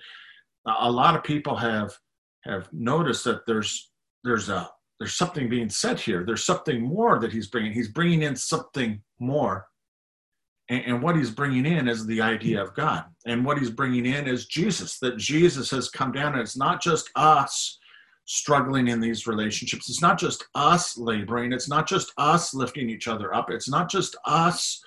A 0.65 0.89
lot 0.89 1.15
of 1.15 1.23
people 1.23 1.55
have 1.55 1.91
have 2.45 2.67
noticed 2.71 3.23
that 3.25 3.45
there's 3.45 3.91
there's 4.23 4.49
a 4.49 4.69
there's 4.99 5.15
something 5.15 5.49
being 5.49 5.69
said 5.69 5.99
here. 5.99 6.23
There's 6.25 6.45
something 6.45 6.81
more 6.81 7.19
that 7.19 7.33
he's 7.33 7.47
bringing. 7.47 7.73
He's 7.73 7.89
bringing 7.89 8.21
in 8.23 8.35
something 8.35 9.01
more. 9.19 9.67
And, 10.69 10.83
and 10.85 11.03
what 11.03 11.17
he's 11.17 11.31
bringing 11.31 11.65
in 11.65 11.89
is 11.89 12.05
the 12.05 12.21
idea 12.21 12.61
of 12.61 12.73
God. 12.73 13.05
And 13.25 13.43
what 13.43 13.57
he's 13.57 13.69
bringing 13.69 14.05
in 14.05 14.27
is 14.27 14.45
Jesus, 14.45 14.99
that 14.99 15.17
Jesus 15.17 15.69
has 15.71 15.89
come 15.89 16.13
down. 16.13 16.33
And 16.33 16.41
it's 16.41 16.55
not 16.55 16.81
just 16.81 17.09
us 17.17 17.79
struggling 18.25 18.87
in 18.87 19.01
these 19.01 19.27
relationships. 19.27 19.89
It's 19.89 20.01
not 20.01 20.17
just 20.17 20.45
us 20.55 20.97
laboring, 20.97 21.51
it's 21.51 21.67
not 21.67 21.87
just 21.87 22.13
us 22.17 22.53
lifting 22.53 22.89
each 22.89 23.09
other 23.09 23.33
up, 23.35 23.49
it's 23.49 23.69
not 23.69 23.89
just 23.89 24.15
us 24.25 24.81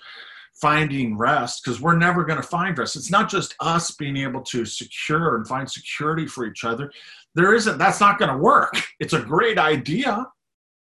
finding 0.61 1.17
rest 1.19 1.63
because 1.63 1.81
we're 1.81 1.97
never 1.97 2.25
going 2.25 2.41
to 2.41 2.47
find 2.47 2.77
rest. 2.79 2.97
It's 2.97 3.11
not 3.11 3.31
just 3.31 3.55
us 3.61 3.91
being 3.93 4.17
able 4.17 4.43
to 4.43 4.65
secure 4.65 5.37
and 5.37 5.47
find 5.47 5.71
security 5.71 6.27
for 6.27 6.47
each 6.47 6.65
other. 6.65 6.91
There 7.35 7.55
isn't, 7.55 7.79
that's 7.79 8.01
not 8.01 8.19
going 8.19 8.31
to 8.31 8.39
work. 8.39 8.75
It's 8.99 9.13
a 9.13 9.21
great 9.21 9.59
idea, 9.59 10.27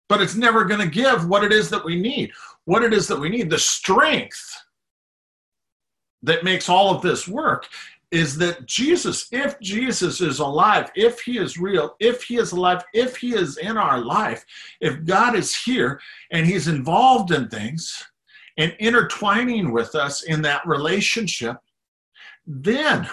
but 0.09 0.21
it's 0.21 0.35
never 0.37 0.65
going 0.65 0.81
to 0.81 0.87
give 0.87 1.27
what 1.27 1.43
it 1.43 1.53
is 1.53 1.71
that 1.71 1.85
we 1.85 1.99
need. 1.99 2.33
What 2.67 2.83
it 2.83 2.93
is 2.93 3.09
that 3.09 3.19
we 3.19 3.31
need, 3.31 3.49
the 3.49 3.59
strength 3.59 4.55
that 6.23 6.45
makes 6.45 6.69
all 6.69 6.95
of 6.95 7.03
this 7.03 7.27
work 7.27 7.67
is 8.11 8.37
that 8.39 8.67
Jesus, 8.67 9.27
if 9.33 9.59
Jesus 9.61 10.21
is 10.21 10.39
alive, 10.39 10.91
if 10.95 11.21
he 11.21 11.39
is 11.39 11.59
real, 11.59 11.97
if 11.99 12.23
he 12.23 12.37
is 12.37 12.53
alive, 12.53 12.85
if 12.93 13.17
he 13.17 13.35
is 13.35 13.57
in 13.57 13.77
our 13.77 14.01
life, 14.01 14.45
if 14.81 15.05
God 15.05 15.35
is 15.35 15.57
here 15.57 16.01
and 16.31 16.47
he's 16.47 16.69
involved 16.69 17.33
in 17.33 17.49
things 17.49 18.05
and 18.57 18.77
intertwining 18.79 19.73
with 19.73 19.95
us 19.95 20.23
in 20.23 20.43
that 20.43 20.67
relationship, 20.67 21.57
then 22.47 23.09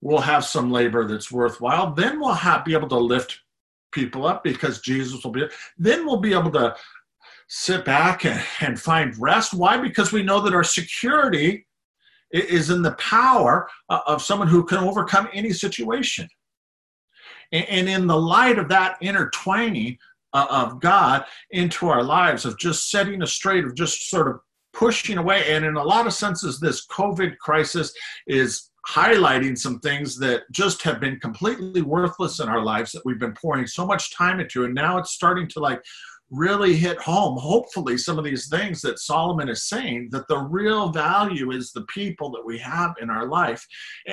we'll 0.00 0.18
have 0.18 0.44
some 0.44 0.70
labor 0.70 1.06
that's 1.06 1.32
worthwhile. 1.32 1.92
Then 1.92 2.20
we'll 2.20 2.32
have, 2.32 2.64
be 2.64 2.74
able 2.74 2.88
to 2.88 2.98
lift 2.98 3.40
people 3.92 4.26
up 4.26 4.44
because 4.44 4.80
Jesus 4.80 5.22
will 5.24 5.32
be. 5.32 5.46
Then 5.76 6.06
we'll 6.06 6.20
be 6.20 6.32
able 6.32 6.52
to 6.52 6.76
sit 7.48 7.84
back 7.84 8.24
and, 8.24 8.42
and 8.60 8.80
find 8.80 9.14
rest. 9.18 9.54
Why? 9.54 9.76
Because 9.76 10.12
we 10.12 10.22
know 10.22 10.40
that 10.40 10.54
our 10.54 10.64
security 10.64 11.66
is 12.30 12.70
in 12.70 12.82
the 12.82 12.92
power 12.92 13.68
uh, 13.88 14.00
of 14.06 14.22
someone 14.22 14.48
who 14.48 14.64
can 14.64 14.78
overcome 14.78 15.28
any 15.32 15.52
situation. 15.52 16.28
And 17.50 17.88
in 17.88 18.06
the 18.06 18.18
light 18.18 18.58
of 18.58 18.68
that 18.68 18.98
intertwining 19.00 19.96
uh, 20.38 20.46
of 20.50 20.80
God 20.80 21.24
into 21.50 21.88
our 21.88 22.02
lives, 22.02 22.44
of 22.44 22.58
just 22.58 22.90
setting 22.90 23.22
us 23.22 23.32
straight, 23.32 23.64
of 23.64 23.74
just 23.74 24.10
sort 24.10 24.28
of 24.28 24.40
pushing 24.72 25.18
away, 25.18 25.52
and 25.52 25.64
in 25.64 25.76
a 25.76 25.82
lot 25.82 26.06
of 26.06 26.12
senses, 26.12 26.60
this 26.60 26.86
COVID 26.86 27.36
crisis 27.38 27.92
is 28.26 28.70
highlighting 28.88 29.58
some 29.58 29.78
things 29.80 30.18
that 30.18 30.42
just 30.52 30.82
have 30.82 31.00
been 31.00 31.20
completely 31.20 31.82
worthless 31.82 32.40
in 32.40 32.48
our 32.48 32.62
lives 32.62 32.92
that 32.92 33.04
we've 33.04 33.18
been 33.18 33.34
pouring 33.34 33.66
so 33.66 33.86
much 33.86 34.14
time 34.16 34.40
into. 34.40 34.64
And 34.64 34.74
now 34.74 34.96
it's 34.98 35.12
starting 35.12 35.48
to 35.48 35.60
like 35.60 35.82
really 36.30 36.76
hit 36.76 36.98
home, 36.98 37.38
hopefully, 37.38 37.96
some 37.96 38.18
of 38.18 38.24
these 38.24 38.48
things 38.48 38.82
that 38.82 38.98
Solomon 38.98 39.48
is 39.48 39.68
saying 39.68 40.08
that 40.10 40.28
the 40.28 40.38
real 40.38 40.90
value 40.90 41.52
is 41.52 41.72
the 41.72 41.82
people 41.82 42.30
that 42.32 42.44
we 42.44 42.58
have 42.58 42.94
in 43.00 43.10
our 43.10 43.26
life. 43.26 43.66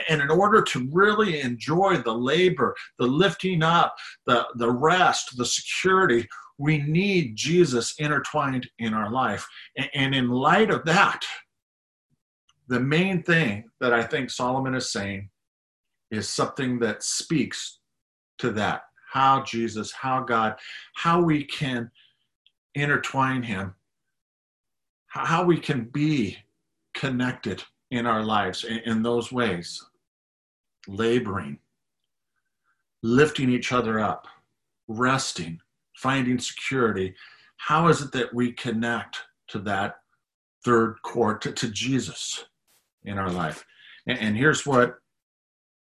And 0.10 0.22
in 0.22 0.29
order 0.29 0.62
to 0.62 0.88
really 0.91 1.41
enjoy 1.41 1.98
the 1.98 2.13
labor, 2.13 2.75
the 3.00 3.07
lifting 3.07 3.63
up, 3.63 3.95
the, 4.25 4.45
the 4.55 4.72
rest, 4.72 5.38
the 5.38 5.45
security, 5.45 6.27
we 6.57 6.77
need 6.84 7.36
Jesus 7.36 7.95
intertwined 8.00 8.69
in 8.79 8.93
our 8.93 9.12
life. 9.12 9.45
And 9.93 10.15
in 10.15 10.29
light 10.29 10.72
of 10.72 10.86
that, 10.86 11.25
the 12.67 12.79
main 12.79 13.24
thing 13.24 13.65
that 13.81 13.93
I 13.93 14.03
think 14.03 14.29
Solomon 14.29 14.74
is 14.74 14.91
saying 14.91 15.29
is 16.12 16.29
something 16.29 16.79
that 16.79 17.03
speaks 17.03 17.79
to 18.39 18.51
that 18.51 18.84
how 19.15 19.41
Jesus, 19.43 19.93
how 19.93 20.22
God, 20.22 20.55
how 20.95 21.22
we 21.22 21.45
can 21.45 21.89
intertwine 22.75 23.41
him, 23.41 23.74
how 25.08 25.44
we 25.44 25.58
can 25.58 25.86
be 25.86 26.38
connected 26.94 27.63
in 27.91 28.05
our 28.05 28.24
lives 28.24 28.65
in, 28.65 29.01
those 29.01 29.32
ways, 29.32 29.82
laboring, 30.88 31.58
lifting 33.01 33.50
each 33.50 33.72
other 33.72 34.00
up, 34.00 34.27
resting, 34.88 35.60
finding 35.96 36.38
security. 36.38 37.15
How 37.58 37.88
is 37.88 38.01
it 38.01 38.12
that 38.12 38.34
we 38.34 38.51
connect 38.51 39.17
to 39.50 39.60
that 39.60 40.00
third 40.65 40.98
core, 41.03 41.38
to, 41.38 41.51
to 41.51 41.70
Jesus 41.70 42.46
in 43.05 43.17
our 43.17 43.29
life? 43.29 43.63
And, 44.08 44.20
and 44.20 44.38
here's 44.38 44.65
what 44.65 44.98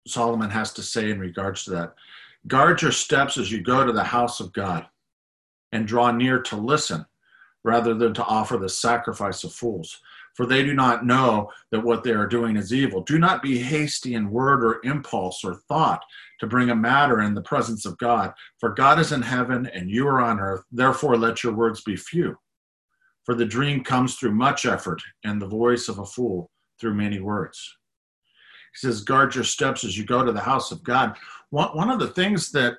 Solomon 0.07 0.51
has 0.51 0.73
to 0.75 0.83
say 0.83 1.11
in 1.11 1.19
regards 1.19 1.65
to 1.65 1.71
that. 1.71 1.95
Guard 2.47 2.83
your 2.83 2.93
steps 2.93 3.39
as 3.39 3.51
you 3.51 3.63
go 3.63 3.85
to 3.85 3.93
the 3.93 4.05
house 4.05 4.41
of 4.41 4.53
God 4.53 4.87
and 5.73 5.87
draw 5.87 6.11
near 6.11 6.41
to 6.43 6.57
listen 6.57 7.05
rather 7.65 7.95
than 7.95 8.15
to 8.15 8.25
offer 8.25 8.57
the 8.57 8.69
sacrifice 8.69 9.43
of 9.45 9.53
fools. 9.53 10.01
For 10.35 10.47
they 10.47 10.63
do 10.63 10.75
not 10.75 11.07
know 11.07 11.51
that 11.71 11.83
what 11.83 12.05
they 12.05 12.11
are 12.11 12.27
doing 12.27 12.57
is 12.57 12.73
evil. 12.73 13.03
Do 13.03 13.19
not 13.19 13.43
be 13.43 13.59
hasty 13.59 14.15
in 14.15 14.31
word 14.31 14.63
or 14.63 14.81
impulse 14.85 15.43
or 15.43 15.57
thought 15.67 16.03
to 16.41 16.47
bring 16.47 16.71
a 16.71 16.77
matter 16.77 17.23
in 17.23 17.35
the 17.35 17.41
presence 17.41 17.87
of 17.87 17.97
God. 17.99 18.33
For 18.61 18.75
God 18.75 18.99
is 18.99 19.13
in 19.13 19.23
heaven 19.23 19.67
and 19.67 19.91
you 19.91 20.07
are 20.07 20.21
on 20.21 20.39
earth. 20.39 20.63
Therefore, 20.71 21.17
let 21.17 21.43
your 21.43 21.55
words 21.55 21.81
be 21.83 21.97
few. 21.97 22.37
For 23.27 23.35
the 23.35 23.45
dream 23.45 23.83
comes 23.83 24.15
through 24.15 24.35
much 24.35 24.67
effort, 24.67 25.03
and 25.25 25.43
the 25.43 25.49
voice 25.49 25.89
of 25.89 25.99
a 25.99 26.07
fool 26.07 26.49
through 26.81 26.95
many 26.95 27.19
words. 27.19 27.77
He 28.73 28.87
says, 28.87 29.03
Guard 29.03 29.35
your 29.35 29.43
steps 29.43 29.83
as 29.83 29.99
you 29.99 30.05
go 30.05 30.25
to 30.25 30.33
the 30.33 30.41
house 30.41 30.71
of 30.71 30.85
God. 30.85 31.17
One, 31.51 31.91
of 31.91 31.99
the 31.99 32.09
things 32.09 32.53
that 32.53 32.75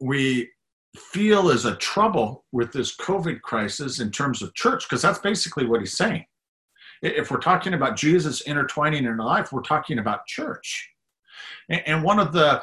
we 0.00 0.50
feel 0.96 1.50
is 1.50 1.64
a 1.64 1.76
trouble 1.76 2.44
with 2.52 2.72
this 2.72 2.96
COVID 2.96 3.40
crisis 3.42 4.00
in 4.00 4.10
terms 4.10 4.42
of 4.42 4.54
church, 4.54 4.84
because 4.88 5.02
that's 5.02 5.18
basically 5.18 5.66
what 5.66 5.80
he's 5.80 5.96
saying. 5.96 6.24
If 7.02 7.30
we're 7.30 7.38
talking 7.38 7.74
about 7.74 7.96
Jesus 7.96 8.40
intertwining 8.42 9.04
in 9.04 9.16
life, 9.16 9.52
we're 9.52 9.62
talking 9.62 9.98
about 9.98 10.26
church. 10.26 10.88
And 11.68 12.02
one 12.02 12.18
of 12.18 12.32
the 12.32 12.62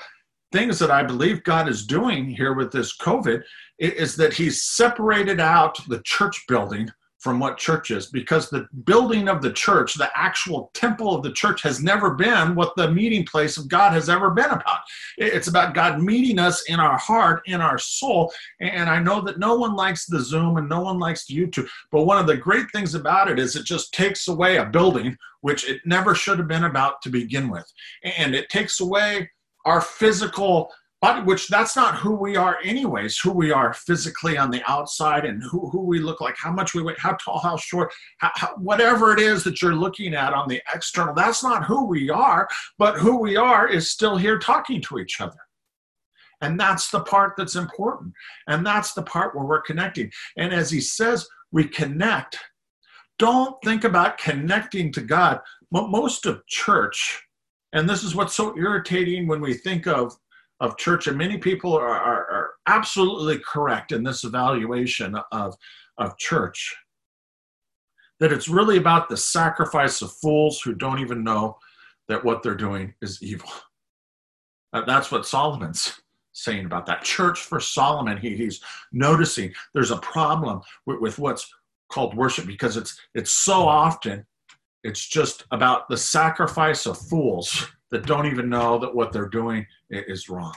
things 0.51 0.79
that 0.79 0.91
I 0.91 1.03
believe 1.03 1.43
God 1.43 1.69
is 1.69 1.85
doing 1.85 2.29
here 2.29 2.53
with 2.53 2.71
this 2.71 2.97
COVID 2.97 3.43
is 3.79 4.15
that 4.15 4.33
He's 4.33 4.63
separated 4.63 5.39
out 5.39 5.77
the 5.87 6.01
church 6.03 6.43
building 6.47 6.89
from 7.25 7.39
what 7.39 7.57
church 7.57 7.89
is 7.89 8.05
because 8.05 8.51
the 8.51 8.67
building 8.83 9.27
of 9.27 9.41
the 9.41 9.51
church, 9.51 9.95
the 9.95 10.11
actual 10.15 10.69
temple 10.75 11.15
of 11.15 11.23
the 11.23 11.31
church, 11.31 11.63
has 11.63 11.81
never 11.81 12.11
been 12.11 12.53
what 12.53 12.75
the 12.75 12.91
meeting 12.91 13.25
place 13.25 13.57
of 13.57 13.67
God 13.67 13.93
has 13.93 14.09
ever 14.09 14.29
been 14.29 14.51
about. 14.51 14.81
It's 15.17 15.47
about 15.47 15.73
God 15.73 16.03
meeting 16.03 16.37
us 16.37 16.61
in 16.69 16.79
our 16.79 16.99
heart, 16.99 17.41
in 17.47 17.61
our 17.61 17.79
soul. 17.79 18.31
And 18.61 18.87
I 18.87 18.99
know 18.99 19.21
that 19.21 19.39
no 19.39 19.55
one 19.55 19.75
likes 19.75 20.05
the 20.05 20.19
Zoom 20.19 20.57
and 20.57 20.69
no 20.69 20.81
one 20.81 20.99
likes 20.99 21.25
YouTube, 21.25 21.67
but 21.91 22.03
one 22.03 22.19
of 22.19 22.27
the 22.27 22.37
great 22.37 22.69
things 22.71 22.93
about 22.93 23.27
it 23.31 23.39
is 23.39 23.55
it 23.55 23.65
just 23.65 23.91
takes 23.91 24.27
away 24.27 24.57
a 24.57 24.65
building, 24.65 25.17
which 25.41 25.67
it 25.67 25.81
never 25.83 26.13
should 26.13 26.37
have 26.37 26.47
been 26.47 26.65
about 26.65 27.01
to 27.01 27.09
begin 27.09 27.49
with. 27.49 27.65
And 28.03 28.35
it 28.35 28.49
takes 28.49 28.81
away 28.81 29.31
our 29.65 29.81
physical 29.81 30.71
which 31.25 31.47
that's 31.47 31.75
not 31.75 31.97
who 31.97 32.15
we 32.15 32.35
are 32.35 32.57
anyways, 32.63 33.17
who 33.17 33.31
we 33.31 33.51
are 33.51 33.73
physically 33.73 34.37
on 34.37 34.49
the 34.49 34.61
outside 34.67 35.25
and 35.25 35.43
who, 35.43 35.69
who 35.69 35.81
we 35.81 35.99
look 35.99 36.21
like, 36.21 36.35
how 36.37 36.51
much 36.51 36.73
we 36.73 36.81
weigh, 36.81 36.95
how 36.97 37.13
tall, 37.13 37.39
how 37.39 37.57
short, 37.57 37.93
how, 38.19 38.31
how, 38.35 38.55
whatever 38.57 39.13
it 39.13 39.19
is 39.19 39.43
that 39.43 39.61
you're 39.61 39.75
looking 39.75 40.13
at 40.13 40.33
on 40.33 40.47
the 40.47 40.61
external, 40.73 41.13
that's 41.13 41.43
not 41.43 41.65
who 41.65 41.85
we 41.85 42.09
are, 42.09 42.47
but 42.77 42.97
who 42.97 43.19
we 43.19 43.35
are 43.35 43.67
is 43.67 43.91
still 43.91 44.15
here 44.15 44.39
talking 44.39 44.81
to 44.81 44.99
each 44.99 45.19
other. 45.19 45.37
And 46.41 46.59
that's 46.59 46.89
the 46.89 47.01
part 47.01 47.33
that's 47.37 47.55
important. 47.55 48.13
And 48.47 48.65
that's 48.65 48.93
the 48.93 49.03
part 49.03 49.35
where 49.35 49.45
we're 49.45 49.61
connecting. 49.61 50.11
And 50.37 50.53
as 50.53 50.69
he 50.69 50.81
says, 50.81 51.27
we 51.51 51.65
connect. 51.65 52.37
Don't 53.17 53.55
think 53.63 53.83
about 53.83 54.17
connecting 54.17 54.91
to 54.93 55.01
God. 55.01 55.39
But 55.71 55.89
most 55.89 56.25
of 56.25 56.45
church, 56.47 57.21
and 57.73 57.89
this 57.89 58.03
is 58.03 58.15
what's 58.15 58.35
so 58.35 58.57
irritating 58.57 59.27
when 59.27 59.41
we 59.41 59.53
think 59.53 59.87
of 59.87 60.15
of 60.59 60.77
church, 60.77 61.07
and 61.07 61.17
many 61.17 61.37
people 61.37 61.73
are, 61.73 61.87
are, 61.87 62.31
are 62.31 62.51
absolutely 62.67 63.39
correct 63.39 63.91
in 63.91 64.03
this 64.03 64.23
evaluation 64.23 65.15
of, 65.31 65.55
of 65.97 66.17
church, 66.17 66.75
that 68.19 68.31
it's 68.31 68.47
really 68.47 68.77
about 68.77 69.09
the 69.09 69.17
sacrifice 69.17 70.01
of 70.01 70.11
fools 70.13 70.61
who 70.61 70.73
don't 70.73 70.99
even 70.99 71.23
know 71.23 71.57
that 72.07 72.23
what 72.23 72.41
they're 72.41 72.55
doing 72.55 72.93
is 73.01 73.21
evil. 73.21 73.49
That's 74.71 75.11
what 75.11 75.25
Solomon's 75.25 75.99
saying 76.33 76.65
about 76.65 76.85
that. 76.85 77.03
Church 77.03 77.41
for 77.41 77.59
Solomon, 77.59 78.17
he, 78.17 78.35
he's 78.35 78.61
noticing 78.91 79.53
there's 79.73 79.91
a 79.91 79.97
problem 79.97 80.61
with, 80.85 80.99
with 80.99 81.19
what's 81.19 81.49
called 81.89 82.15
worship 82.15 82.47
because 82.47 82.77
it's 82.77 82.99
it's 83.13 83.31
so 83.31 83.67
often 83.67 84.25
it's 84.83 85.07
just 85.07 85.45
about 85.51 85.87
the 85.87 85.97
sacrifice 85.97 86.85
of 86.85 86.97
fools 86.97 87.67
that 87.95 88.05
don't 88.05 88.25
even 88.25 88.49
know 88.49 88.77
that 88.77 88.93
what 88.93 89.13
they're 89.13 89.29
doing 89.29 89.65
is 89.89 90.27
wrong. 90.27 90.53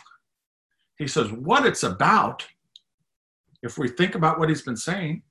He 0.98 1.06
says, 1.06 1.30
what 1.30 1.64
it's 1.64 1.84
about, 1.84 2.44
if 3.62 3.78
we 3.78 3.86
think 3.88 4.16
about 4.16 4.40
what 4.40 4.48
he's 4.48 4.62
been 4.62 4.76
saying, 4.76 5.22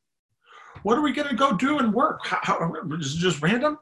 what 0.84 0.98
are 0.98 1.02
we 1.02 1.12
going 1.12 1.28
to 1.28 1.36
go 1.36 1.52
do 1.58 1.80
and 1.80 1.94
work? 1.94 2.22
How, 2.24 2.40
how, 2.42 2.74
is 2.98 3.16
it 3.16 3.18
just 3.18 3.42
random? 3.42 3.78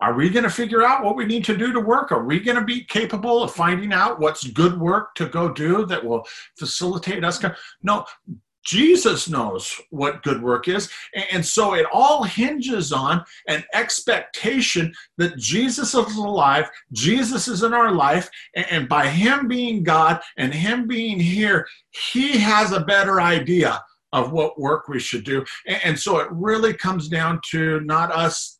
Are 0.00 0.14
we 0.14 0.30
going 0.30 0.44
to 0.44 0.50
figure 0.50 0.82
out 0.82 1.04
what 1.04 1.14
we 1.14 1.26
need 1.26 1.44
to 1.44 1.56
do 1.56 1.70
to 1.74 1.80
work? 1.80 2.12
Are 2.12 2.24
we 2.24 2.40
going 2.40 2.56
to 2.56 2.64
be 2.64 2.82
capable 2.84 3.42
of 3.42 3.52
finding 3.52 3.92
out 3.92 4.18
what's 4.18 4.46
good 4.46 4.80
work 4.80 5.14
to 5.16 5.26
go 5.26 5.52
do 5.52 5.84
that 5.86 6.02
will 6.02 6.26
facilitate 6.56 7.24
us? 7.24 7.44
No, 7.82 8.06
Jesus 8.64 9.28
knows 9.28 9.80
what 9.90 10.22
good 10.22 10.42
work 10.42 10.68
is. 10.68 10.88
And 11.32 11.44
so 11.44 11.74
it 11.74 11.86
all 11.92 12.22
hinges 12.22 12.92
on 12.92 13.24
an 13.48 13.64
expectation 13.74 14.92
that 15.18 15.36
Jesus 15.36 15.94
is 15.94 16.16
alive, 16.16 16.70
Jesus 16.92 17.48
is 17.48 17.62
in 17.62 17.72
our 17.72 17.92
life, 17.92 18.28
and 18.54 18.88
by 18.88 19.08
Him 19.08 19.48
being 19.48 19.82
God 19.82 20.20
and 20.36 20.54
Him 20.54 20.86
being 20.86 21.18
here, 21.18 21.66
He 21.90 22.38
has 22.38 22.72
a 22.72 22.84
better 22.84 23.20
idea 23.20 23.82
of 24.12 24.32
what 24.32 24.60
work 24.60 24.88
we 24.88 25.00
should 25.00 25.24
do. 25.24 25.44
And 25.66 25.98
so 25.98 26.18
it 26.18 26.28
really 26.30 26.74
comes 26.74 27.08
down 27.08 27.40
to 27.50 27.80
not 27.80 28.12
us 28.12 28.58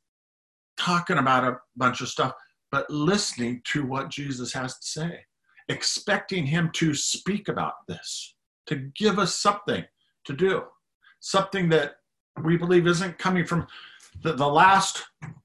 talking 0.79 1.19
about 1.19 1.45
a 1.45 1.59
bunch 1.77 2.01
of 2.01 2.09
stuff, 2.09 2.33
but 2.71 2.89
listening 2.91 3.61
to 3.65 3.85
what 3.85 4.09
Jesus 4.09 4.53
has 4.55 4.79
to 4.79 4.87
say, 4.87 5.21
expecting 5.69 6.47
Him 6.47 6.71
to 6.75 6.95
speak 6.95 7.49
about 7.49 7.75
this 7.87 8.35
to 8.67 8.91
give 8.97 9.19
us 9.19 9.37
something 9.37 9.85
to 10.25 10.33
do, 10.33 10.63
something 11.21 11.69
that 11.71 11.97
we 12.43 12.57
believe 12.57 12.87
isn't 12.87 13.19
coming 13.19 13.45
from 13.45 13.67
the, 14.23 14.35
the 14.35 14.47
last 14.47 15.05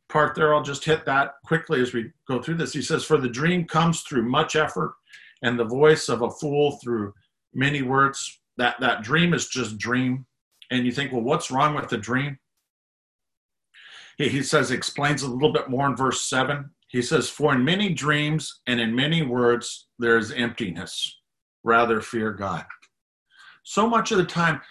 part 0.09 0.35
there. 0.35 0.53
I'll 0.53 0.63
just 0.63 0.85
hit 0.85 1.05
that 1.05 1.33
quickly 1.45 1.81
as 1.81 1.93
we 1.93 2.11
go 2.27 2.41
through 2.41 2.55
this. 2.55 2.73
He 2.73 2.81
says, 2.81 3.03
For 3.03 3.17
the 3.17 3.29
dream 3.29 3.65
comes 3.65 4.01
through 4.01 4.29
much 4.29 4.55
effort, 4.55 4.95
and 5.41 5.59
the 5.59 5.65
voice 5.65 6.09
of 6.09 6.21
a 6.21 6.29
fool 6.29 6.79
through 6.83 7.13
many 7.53 7.81
words. 7.81 8.39
That, 8.57 8.79
that 8.79 9.03
dream 9.03 9.33
is 9.33 9.47
just 9.47 9.77
dream. 9.77 10.25
And 10.71 10.85
you 10.85 10.91
think, 10.91 11.11
well, 11.11 11.21
what's 11.21 11.51
wrong 11.51 11.75
with 11.75 11.89
the 11.89 11.97
dream? 11.97 12.39
He, 14.17 14.29
he 14.29 14.43
says, 14.43 14.71
explains 14.71 15.21
a 15.21 15.29
little 15.29 15.53
bit 15.53 15.69
more 15.69 15.85
in 15.85 15.95
verse 15.95 16.21
7. 16.21 16.69
He 16.87 17.01
says, 17.01 17.29
For 17.29 17.53
in 17.53 17.63
many 17.63 17.93
dreams 17.93 18.61
and 18.65 18.79
in 18.79 18.95
many 18.95 19.21
words 19.21 19.87
there 19.99 20.17
is 20.17 20.31
emptiness. 20.31 21.15
Rather 21.63 22.01
fear 22.01 22.31
God 22.31 22.65
so 23.67 23.87
much 23.87 24.11
of 24.11 24.17
the 24.17 24.25
time 24.25 24.61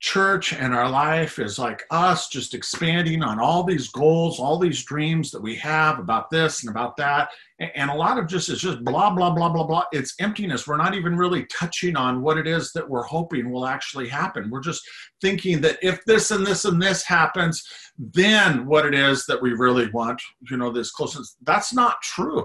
church 0.00 0.52
and 0.52 0.74
our 0.74 0.90
life 0.90 1.38
is 1.38 1.60
like 1.60 1.84
us 1.92 2.28
just 2.28 2.54
expanding 2.54 3.22
on 3.22 3.38
all 3.38 3.62
these 3.62 3.88
goals 3.90 4.40
all 4.40 4.58
these 4.58 4.84
dreams 4.84 5.30
that 5.30 5.40
we 5.40 5.54
have 5.54 6.00
about 6.00 6.28
this 6.28 6.64
and 6.64 6.70
about 6.70 6.96
that. 6.96 7.30
And 7.60 7.88
a 7.88 7.94
lot 7.94 8.18
of 8.18 8.26
just 8.26 8.48
is 8.48 8.60
just 8.60 8.82
blah 8.82 9.10
blah 9.10 9.30
blah 9.30 9.48
blah 9.48 9.62
blah. 9.62 9.84
It's 9.92 10.16
emptiness. 10.18 10.66
We're 10.66 10.76
not 10.76 10.96
even 10.96 11.16
really 11.16 11.46
touching 11.46 11.94
on 11.94 12.20
what 12.20 12.36
it 12.36 12.48
is 12.48 12.72
that 12.72 12.88
we're 12.88 13.04
hoping 13.04 13.52
will 13.52 13.64
actually 13.64 14.08
happen. 14.08 14.50
We're 14.50 14.60
just 14.60 14.82
thinking 15.20 15.60
that 15.60 15.78
if 15.82 16.04
this 16.04 16.32
and 16.32 16.44
this 16.44 16.64
and 16.64 16.82
this 16.82 17.04
happens 17.04 17.64
then 17.96 18.66
what 18.66 18.86
it 18.86 18.94
is 18.94 19.26
that 19.26 19.40
we 19.40 19.52
really 19.52 19.88
want 19.90 20.20
you 20.50 20.56
know 20.56 20.72
this 20.72 20.90
closeness. 20.90 21.36
That's 21.42 21.72
not 21.72 22.02
true. 22.02 22.44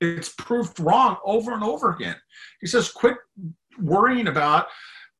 It's 0.00 0.34
proved 0.36 0.80
wrong 0.80 1.16
over 1.24 1.52
and 1.52 1.62
over 1.62 1.90
again. 1.92 2.16
He 2.60 2.66
says 2.66 2.90
quit 2.90 3.16
worrying 3.80 4.28
about 4.28 4.66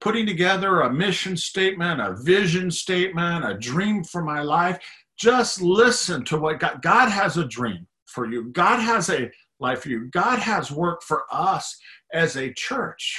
putting 0.01 0.27
together 0.27 0.83
a 0.83 0.93
mission 0.93 1.37
statement, 1.37 2.01
a 2.01 2.14
vision 2.23 2.71
statement, 2.71 3.45
a 3.45 3.57
dream 3.57 4.05
for 4.05 4.23
my 4.23 4.43
life. 4.43 4.79
Just 5.17 5.62
listen 5.62 6.25
to 6.27 6.38
what 6.38 6.61
God, 6.61 6.83
God 6.83 7.09
has 7.09 7.37
a 7.38 7.47
dream 7.47 7.87
for 8.07 8.31
you. 8.31 8.51
God 8.53 8.81
has 8.81 9.09
a 9.09 9.31
life 9.61 9.83
for 9.83 9.88
you. 9.88 10.11
God 10.11 10.38
has 10.40 10.71
work 10.71 11.03
for 11.03 11.25
us 11.31 11.79
as 12.12 12.37
a 12.37 12.53
church. 12.53 13.19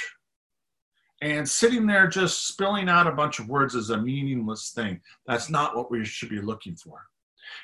And 1.22 1.48
sitting 1.48 1.86
there 1.86 2.06
just 2.06 2.46
spilling 2.46 2.88
out 2.88 3.06
a 3.06 3.12
bunch 3.12 3.40
of 3.40 3.48
words 3.48 3.74
is 3.74 3.90
a 3.90 4.00
meaningless 4.00 4.70
thing. 4.70 5.00
That's 5.26 5.50
not 5.50 5.74
what 5.74 5.90
we 5.90 6.04
should 6.04 6.28
be 6.28 6.40
looking 6.40 6.76
for. 6.76 7.02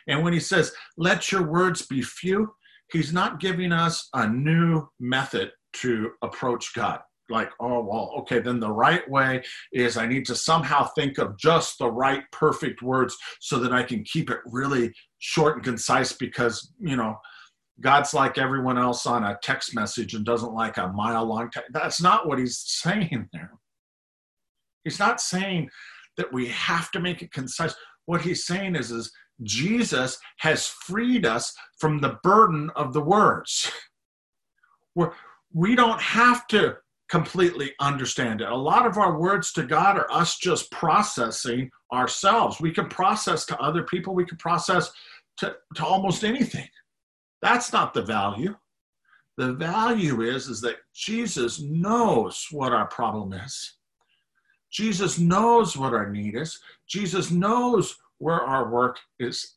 And 0.09 0.25
when 0.25 0.33
he 0.33 0.41
says, 0.41 0.73
let 0.97 1.31
your 1.31 1.43
words 1.43 1.83
be 1.83 2.03
few, 2.03 2.55
he's 2.91 3.13
not 3.13 3.41
giving 3.41 3.71
us 3.71 4.09
a 4.15 4.27
new 4.27 4.89
method 4.99 5.53
to 5.75 6.11
approach 6.23 6.75
God 6.75 7.01
like, 7.33 7.51
oh, 7.59 7.83
well, 7.83 8.13
okay, 8.19 8.39
then 8.39 8.61
the 8.61 8.71
right 8.71 9.09
way 9.11 9.43
is 9.73 9.97
I 9.97 10.07
need 10.07 10.25
to 10.27 10.35
somehow 10.35 10.89
think 10.95 11.19
of 11.19 11.37
just 11.37 11.79
the 11.79 11.91
right 11.91 12.23
perfect 12.31 12.83
words 12.83 13.17
so 13.41 13.59
that 13.59 13.73
I 13.73 13.83
can 13.83 14.05
keep 14.05 14.31
it 14.31 14.39
really 14.47 14.93
short 15.19 15.57
and 15.57 15.65
concise 15.65 16.13
because, 16.13 16.73
you 16.79 16.97
know, 16.97 17.17
God's 17.81 18.15
like 18.15 18.39
everyone 18.39 18.79
else 18.79 19.07
on 19.07 19.25
a 19.25 19.39
text 19.43 19.75
message 19.75 20.15
and 20.15 20.25
doesn't 20.25 20.55
like 20.55 20.77
a 20.77 20.89
mile 20.89 21.25
long 21.25 21.51
text. 21.51 21.71
That's 21.73 22.01
not 22.01 22.29
what 22.29 22.39
he's 22.39 22.59
saying 22.67 23.29
there. 23.33 23.53
He's 24.85 24.99
not 24.99 25.21
saying 25.21 25.71
that 26.17 26.33
we 26.33 26.49
have 26.49 26.91
to 26.93 27.01
make 27.01 27.23
it 27.23 27.33
concise. 27.33 27.75
What 28.07 28.21
he's 28.21 28.47
saying 28.47 28.77
is, 28.77 28.91
is 28.91 29.13
Jesus 29.43 30.19
has 30.39 30.67
freed 30.67 31.25
us 31.25 31.55
from 31.79 32.01
the 32.01 32.19
burden 32.23 32.71
of 32.77 32.93
the 32.93 33.01
words. 33.01 33.71
We're, 34.95 35.13
we 35.53 35.75
don't 35.75 36.01
have 36.01 36.47
to 36.49 36.77
completely 37.13 37.73
understand 37.79 38.41
it. 38.41 38.49
A 38.49 38.57
lot 38.57 38.87
of 38.87 38.97
our 38.97 39.19
words 39.19 39.53
to 39.53 39.65
God 39.65 39.99
are 39.99 40.11
us 40.11 40.39
just 40.39 40.71
processing 40.71 41.71
ourselves. 41.93 42.59
We 42.59 42.71
can 42.71 42.89
process 42.89 43.45
to 43.47 43.61
other 43.61 43.83
people, 43.83 44.15
we 44.15 44.25
can 44.25 44.39
process 44.39 44.91
to, 45.37 45.55
to 45.75 45.85
almost 45.85 46.25
anything. 46.25 46.67
That's 47.43 47.71
not 47.71 47.93
the 47.93 48.01
value. 48.01 48.57
The 49.37 49.53
value 49.53 50.23
is, 50.23 50.49
is 50.49 50.63
that 50.63 50.77
Jesus 50.95 51.61
knows 51.61 52.47
what 52.51 52.73
our 52.73 52.87
problem 52.87 53.35
is. 53.35 53.75
Jesus 54.71 55.19
knows 55.19 55.77
what 55.77 55.93
our 55.93 56.09
need 56.09 56.35
is. 56.35 56.61
Jesus 56.89 57.31
knows 57.31 57.95
where 58.21 58.41
our 58.41 58.71
work 58.71 58.99
is, 59.21 59.57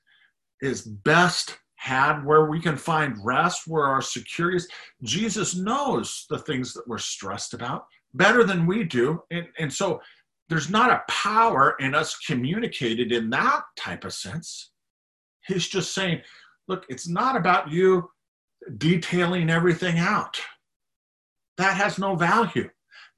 is 0.62 0.82
best 0.82 1.58
had, 1.76 2.24
where 2.24 2.46
we 2.46 2.60
can 2.60 2.78
find 2.78 3.18
rest, 3.24 3.64
where 3.68 3.86
our 3.86 4.02
security 4.02 4.58
is. 4.58 4.68
Jesus 5.04 5.56
knows 5.56 6.26
the 6.30 6.40
things 6.40 6.74
that 6.74 6.88
we're 6.88 6.98
stressed 6.98 7.54
about 7.54 7.86
better 8.14 8.44
than 8.44 8.66
we 8.66 8.84
do. 8.84 9.22
And, 9.32 9.48
and 9.60 9.72
so 9.72 10.02
there's 10.50 10.70
not 10.70 10.92
a 10.92 11.04
power 11.10 11.76
in 11.80 11.96
us 11.96 12.18
communicated 12.18 13.12
in 13.12 13.30
that 13.32 13.64
type 13.78 14.06
of 14.06 14.14
sense. 14.14 14.72
He's 15.48 15.68
just 15.68 15.94
saying, 15.94 16.22
look, 16.68 16.86
it's 16.90 17.08
not 17.08 17.36
about 17.36 17.70
you 17.70 18.10
detailing 18.78 19.50
everything 19.50 20.00
out. 20.00 20.40
That 21.58 21.78
has 21.78 21.98
no 22.00 22.16
value. 22.16 22.70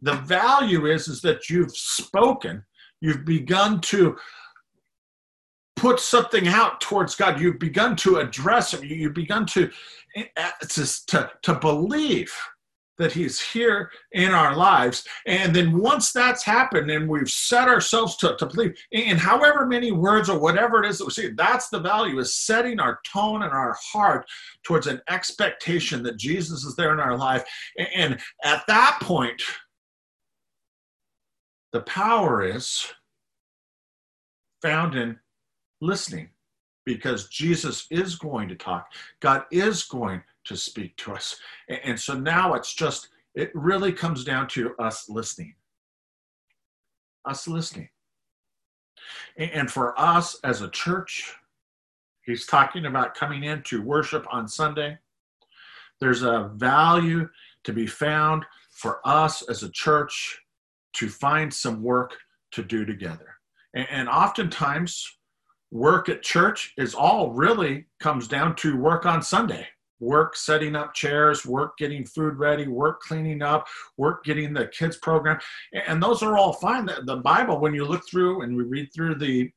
The 0.01 0.13
value 0.13 0.85
is, 0.85 1.07
is 1.07 1.21
that 1.21 1.49
you've 1.49 1.75
spoken, 1.75 2.63
you've 3.01 3.25
begun 3.25 3.81
to 3.81 4.15
put 5.77 5.99
something 5.99 6.47
out 6.47 6.81
towards 6.81 7.15
God. 7.15 7.39
You've 7.39 7.59
begun 7.59 7.95
to 7.97 8.17
address 8.17 8.73
Him. 8.73 8.83
You've 8.83 9.13
begun 9.13 9.45
to, 9.47 9.69
eh, 10.15 10.51
to, 10.67 11.05
to, 11.07 11.31
to 11.43 11.55
believe 11.55 12.33
that 12.97 13.11
He's 13.11 13.39
here 13.39 13.91
in 14.11 14.31
our 14.31 14.55
lives. 14.55 15.07
And 15.27 15.55
then 15.55 15.77
once 15.77 16.11
that's 16.11 16.43
happened 16.43 16.89
and 16.89 17.07
we've 17.07 17.29
set 17.29 17.67
ourselves 17.67 18.17
to, 18.17 18.35
to 18.37 18.47
believe 18.47 18.75
in 18.91 19.17
however 19.17 19.67
many 19.67 19.91
words 19.91 20.29
or 20.29 20.39
whatever 20.39 20.83
it 20.83 20.89
is 20.89 20.97
that 20.97 21.05
we 21.05 21.11
see, 21.11 21.29
that's 21.29 21.69
the 21.69 21.79
value 21.79 22.19
is 22.19 22.33
setting 22.33 22.79
our 22.79 22.99
tone 23.05 23.43
and 23.43 23.53
our 23.53 23.77
heart 23.93 24.27
towards 24.63 24.87
an 24.87 24.99
expectation 25.09 26.01
that 26.03 26.17
Jesus 26.17 26.63
is 26.63 26.75
there 26.75 26.91
in 26.91 26.99
our 26.99 27.17
life. 27.17 27.43
And 27.95 28.19
at 28.43 28.63
that 28.67 28.97
point, 29.01 29.41
the 31.71 31.81
power 31.81 32.41
is 32.41 32.87
found 34.63 34.95
in 34.95 35.19
listening 35.81 36.29
because 36.85 37.27
Jesus 37.27 37.87
is 37.91 38.15
going 38.15 38.47
to 38.49 38.55
talk. 38.55 38.91
God 39.19 39.43
is 39.51 39.83
going 39.83 40.23
to 40.45 40.55
speak 40.55 40.95
to 40.97 41.13
us. 41.13 41.37
And 41.67 41.99
so 41.99 42.13
now 42.13 42.53
it's 42.53 42.73
just, 42.73 43.09
it 43.35 43.51
really 43.53 43.91
comes 43.91 44.23
down 44.23 44.47
to 44.49 44.73
us 44.79 45.09
listening. 45.09 45.55
Us 47.25 47.47
listening. 47.47 47.89
And 49.37 49.69
for 49.69 49.99
us 49.99 50.37
as 50.43 50.61
a 50.61 50.69
church, 50.69 51.33
he's 52.23 52.45
talking 52.45 52.85
about 52.85 53.15
coming 53.15 53.43
in 53.43 53.61
to 53.63 53.81
worship 53.81 54.25
on 54.31 54.47
Sunday. 54.47 54.97
There's 55.99 56.23
a 56.23 56.51
value 56.55 57.27
to 57.63 57.73
be 57.73 57.87
found 57.87 58.45
for 58.71 59.01
us 59.03 59.41
as 59.49 59.63
a 59.63 59.71
church 59.71 60.39
to 60.93 61.09
find 61.09 61.53
some 61.53 61.83
work 61.83 62.15
to 62.51 62.63
do 62.63 62.85
together. 62.85 63.35
And, 63.73 64.07
oftentimes, 64.07 65.16
work 65.71 66.09
at 66.09 66.21
church 66.21 66.73
is 66.77 66.95
all 66.95 67.31
really 67.31 67.85
comes 67.99 68.27
down 68.27 68.55
to 68.57 68.77
work 68.77 69.05
on 69.05 69.21
Sunday 69.21 69.67
work 69.99 70.35
setting 70.35 70.75
up 70.75 70.93
chairs, 70.93 71.45
work 71.45 71.77
getting 71.77 72.05
food 72.05 72.37
ready, 72.37 72.67
work 72.67 73.01
cleaning 73.01 73.41
up, 73.41 73.67
work 73.97 74.23
getting 74.23 74.53
the 74.53 74.67
kids 74.67 74.97
program. 74.97 75.39
And 75.87 76.01
those 76.01 76.21
are 76.21 76.37
all 76.37 76.53
fine. 76.53 76.85
The, 76.85 77.01
the 77.03 77.17
Bible, 77.17 77.59
when 77.59 77.73
you 77.73 77.85
look 77.85 78.07
through 78.09 78.41
and 78.41 78.55
we 78.55 78.63
read 78.63 78.89
through 78.93 79.15
the 79.15 79.49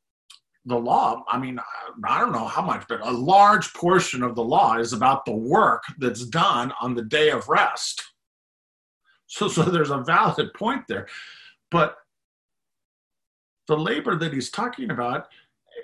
the 0.66 0.76
law, 0.76 1.24
I 1.26 1.38
mean, 1.38 1.58
I 2.04 2.20
don't 2.20 2.32
know 2.32 2.44
how 2.44 2.60
much, 2.60 2.84
but 2.86 3.00
a 3.00 3.10
large 3.10 3.72
portion 3.72 4.22
of 4.22 4.34
the 4.34 4.44
law 4.44 4.76
is 4.76 4.92
about 4.92 5.24
the 5.24 5.32
work 5.32 5.82
that's 5.96 6.26
done 6.26 6.70
on 6.82 6.94
the 6.94 7.02
day 7.02 7.30
of 7.30 7.48
rest. 7.48 8.02
So, 9.26 9.48
so 9.48 9.62
there's 9.62 9.90
a 9.90 10.02
valid 10.02 10.52
point 10.52 10.82
there. 10.86 11.08
But 11.70 11.96
the 13.68 13.76
labor 13.76 14.16
that 14.16 14.34
he's 14.34 14.50
talking 14.50 14.90
about, 14.90 15.28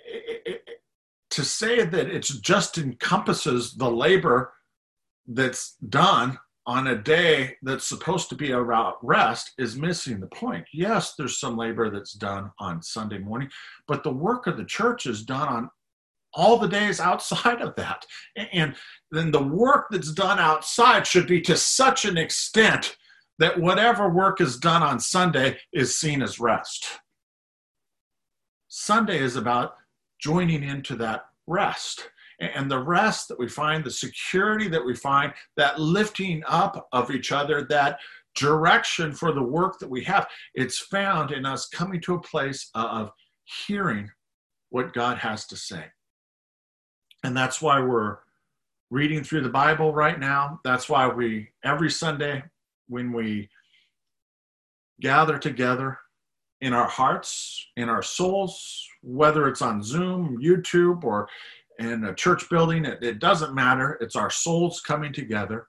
it, 0.06 0.62
to 1.30 1.44
say 1.44 1.84
that 1.84 2.08
it 2.08 2.22
just 2.22 2.78
encompasses 2.78 3.74
the 3.74 3.90
labor 3.90 4.52
that's 5.26 5.76
done 5.88 6.38
on 6.66 6.88
a 6.88 6.96
day 6.96 7.56
that's 7.62 7.86
supposed 7.86 8.28
to 8.28 8.34
be 8.34 8.50
about 8.50 9.04
rest 9.04 9.52
is 9.58 9.76
missing 9.76 10.18
the 10.18 10.26
point. 10.28 10.64
Yes, 10.72 11.14
there's 11.16 11.38
some 11.38 11.56
labor 11.56 11.90
that's 11.90 12.12
done 12.12 12.50
on 12.58 12.82
Sunday 12.82 13.18
morning, 13.18 13.48
but 13.86 14.02
the 14.02 14.12
work 14.12 14.46
of 14.46 14.56
the 14.56 14.64
church 14.64 15.06
is 15.06 15.22
done 15.22 15.48
on 15.48 15.70
all 16.34 16.58
the 16.58 16.68
days 16.68 17.00
outside 17.00 17.62
of 17.62 17.74
that. 17.76 18.04
And 18.52 18.74
then 19.10 19.30
the 19.30 19.42
work 19.42 19.86
that's 19.90 20.12
done 20.12 20.38
outside 20.38 21.06
should 21.06 21.26
be 21.26 21.40
to 21.42 21.56
such 21.56 22.04
an 22.04 22.18
extent 22.18 22.96
that 23.38 23.60
whatever 23.60 24.08
work 24.08 24.40
is 24.40 24.58
done 24.58 24.82
on 24.82 24.98
Sunday 24.98 25.58
is 25.72 25.98
seen 25.98 26.22
as 26.22 26.40
rest. 26.40 26.86
Sunday 28.78 29.18
is 29.18 29.36
about 29.36 29.76
joining 30.20 30.62
into 30.62 30.96
that 30.96 31.30
rest. 31.46 32.10
And 32.40 32.70
the 32.70 32.78
rest 32.78 33.26
that 33.28 33.38
we 33.38 33.48
find, 33.48 33.82
the 33.82 33.90
security 33.90 34.68
that 34.68 34.84
we 34.84 34.94
find, 34.94 35.32
that 35.56 35.80
lifting 35.80 36.42
up 36.46 36.86
of 36.92 37.10
each 37.10 37.32
other, 37.32 37.62
that 37.70 37.98
direction 38.34 39.14
for 39.14 39.32
the 39.32 39.42
work 39.42 39.78
that 39.78 39.88
we 39.88 40.04
have, 40.04 40.26
it's 40.54 40.78
found 40.78 41.30
in 41.30 41.46
us 41.46 41.70
coming 41.70 42.02
to 42.02 42.16
a 42.16 42.20
place 42.20 42.68
of 42.74 43.10
hearing 43.44 44.10
what 44.68 44.92
God 44.92 45.16
has 45.16 45.46
to 45.46 45.56
say. 45.56 45.86
And 47.24 47.34
that's 47.34 47.62
why 47.62 47.80
we're 47.80 48.18
reading 48.90 49.24
through 49.24 49.40
the 49.40 49.48
Bible 49.48 49.94
right 49.94 50.20
now. 50.20 50.60
That's 50.64 50.86
why 50.86 51.08
we, 51.08 51.48
every 51.64 51.90
Sunday, 51.90 52.44
when 52.88 53.10
we 53.10 53.48
gather 55.00 55.38
together, 55.38 55.98
in 56.60 56.72
our 56.72 56.88
hearts, 56.88 57.66
in 57.76 57.88
our 57.88 58.02
souls, 58.02 58.86
whether 59.02 59.46
it's 59.48 59.62
on 59.62 59.82
Zoom, 59.82 60.38
YouTube, 60.42 61.04
or 61.04 61.28
in 61.78 62.04
a 62.04 62.14
church 62.14 62.48
building, 62.48 62.84
it, 62.84 63.02
it, 63.02 63.18
doesn't 63.18 63.54
matter. 63.54 63.98
It's 64.00 64.16
our 64.16 64.30
souls 64.30 64.80
coming 64.80 65.12
together 65.12 65.68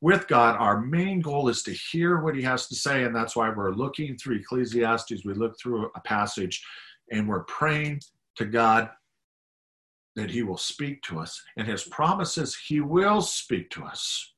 with 0.00 0.26
God. 0.26 0.56
Our 0.56 0.80
main 0.80 1.20
goal 1.20 1.48
is 1.48 1.62
to 1.64 1.72
hear 1.72 2.20
what 2.20 2.34
He 2.34 2.42
has 2.42 2.66
to 2.68 2.74
say, 2.74 3.04
and 3.04 3.14
that's 3.14 3.36
why 3.36 3.50
we're 3.50 3.72
looking 3.72 4.16
through 4.16 4.36
Ecclesiastes. 4.36 5.24
We 5.24 5.34
look 5.34 5.54
through 5.60 5.90
a 5.94 6.00
passage 6.00 6.62
and 7.12 7.28
we're 7.28 7.44
praying 7.44 8.00
to 8.36 8.44
God 8.44 8.90
that 10.16 10.30
He 10.30 10.42
will 10.42 10.58
speak 10.58 11.02
to 11.02 11.20
us. 11.20 11.40
And 11.56 11.66
His 11.66 11.84
promises, 11.84 12.56
He 12.66 12.80
will 12.80 13.20
speak 13.20 13.70
to 13.70 13.84
us. 13.84 14.34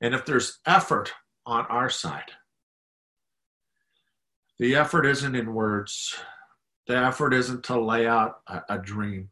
And 0.00 0.14
if 0.14 0.24
there's 0.24 0.60
effort 0.66 1.12
on 1.46 1.66
our 1.66 1.90
side, 1.90 2.30
the 4.58 4.76
effort 4.76 5.06
isn't 5.06 5.34
in 5.34 5.54
words. 5.54 6.16
The 6.86 6.96
effort 6.96 7.32
isn't 7.34 7.64
to 7.64 7.80
lay 7.80 8.06
out 8.06 8.40
a, 8.46 8.62
a 8.70 8.78
dream. 8.78 9.30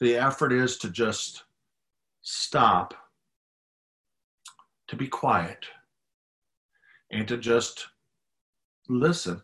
The 0.00 0.16
effort 0.16 0.52
is 0.52 0.76
to 0.78 0.90
just 0.90 1.44
stop, 2.22 2.94
to 4.88 4.96
be 4.96 5.08
quiet, 5.08 5.64
and 7.10 7.26
to 7.28 7.36
just 7.36 7.86
listen 8.88 9.40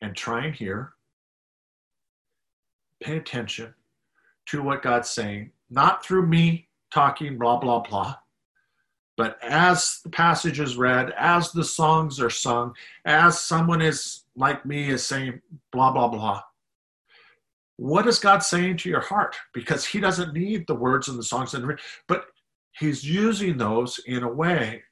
and 0.00 0.14
try 0.14 0.44
and 0.44 0.54
hear. 0.54 0.92
Pay 3.02 3.16
attention 3.16 3.74
to 4.46 4.62
what 4.62 4.82
God's 4.82 5.10
saying, 5.10 5.50
not 5.70 6.04
through 6.04 6.26
me 6.26 6.68
talking 6.92 7.38
blah, 7.38 7.58
blah, 7.58 7.80
blah, 7.80 8.16
but 9.22 9.38
as 9.40 10.00
the 10.02 10.10
passage 10.10 10.58
is 10.58 10.76
read, 10.76 11.12
as 11.16 11.52
the 11.52 11.62
songs 11.62 12.18
are 12.18 12.28
sung, 12.28 12.74
as 13.04 13.38
someone 13.38 13.80
is 13.80 14.24
like 14.34 14.66
me 14.66 14.90
is 14.90 15.06
saying 15.06 15.40
blah, 15.70 15.92
blah, 15.92 16.08
blah, 16.08 16.42
what 17.76 18.08
is 18.08 18.18
God 18.18 18.40
saying 18.40 18.78
to 18.78 18.88
your 18.88 19.00
heart? 19.00 19.36
Because 19.54 19.84
He 19.84 20.00
doesn't 20.00 20.34
need 20.34 20.66
the 20.66 20.74
words 20.74 21.06
and 21.06 21.16
the 21.16 21.22
songs, 21.22 21.54
and 21.54 21.78
but 22.08 22.24
He's 22.80 23.04
using 23.04 23.58
those 23.58 24.00
in 24.06 24.24
a 24.24 24.28
way 24.28 24.82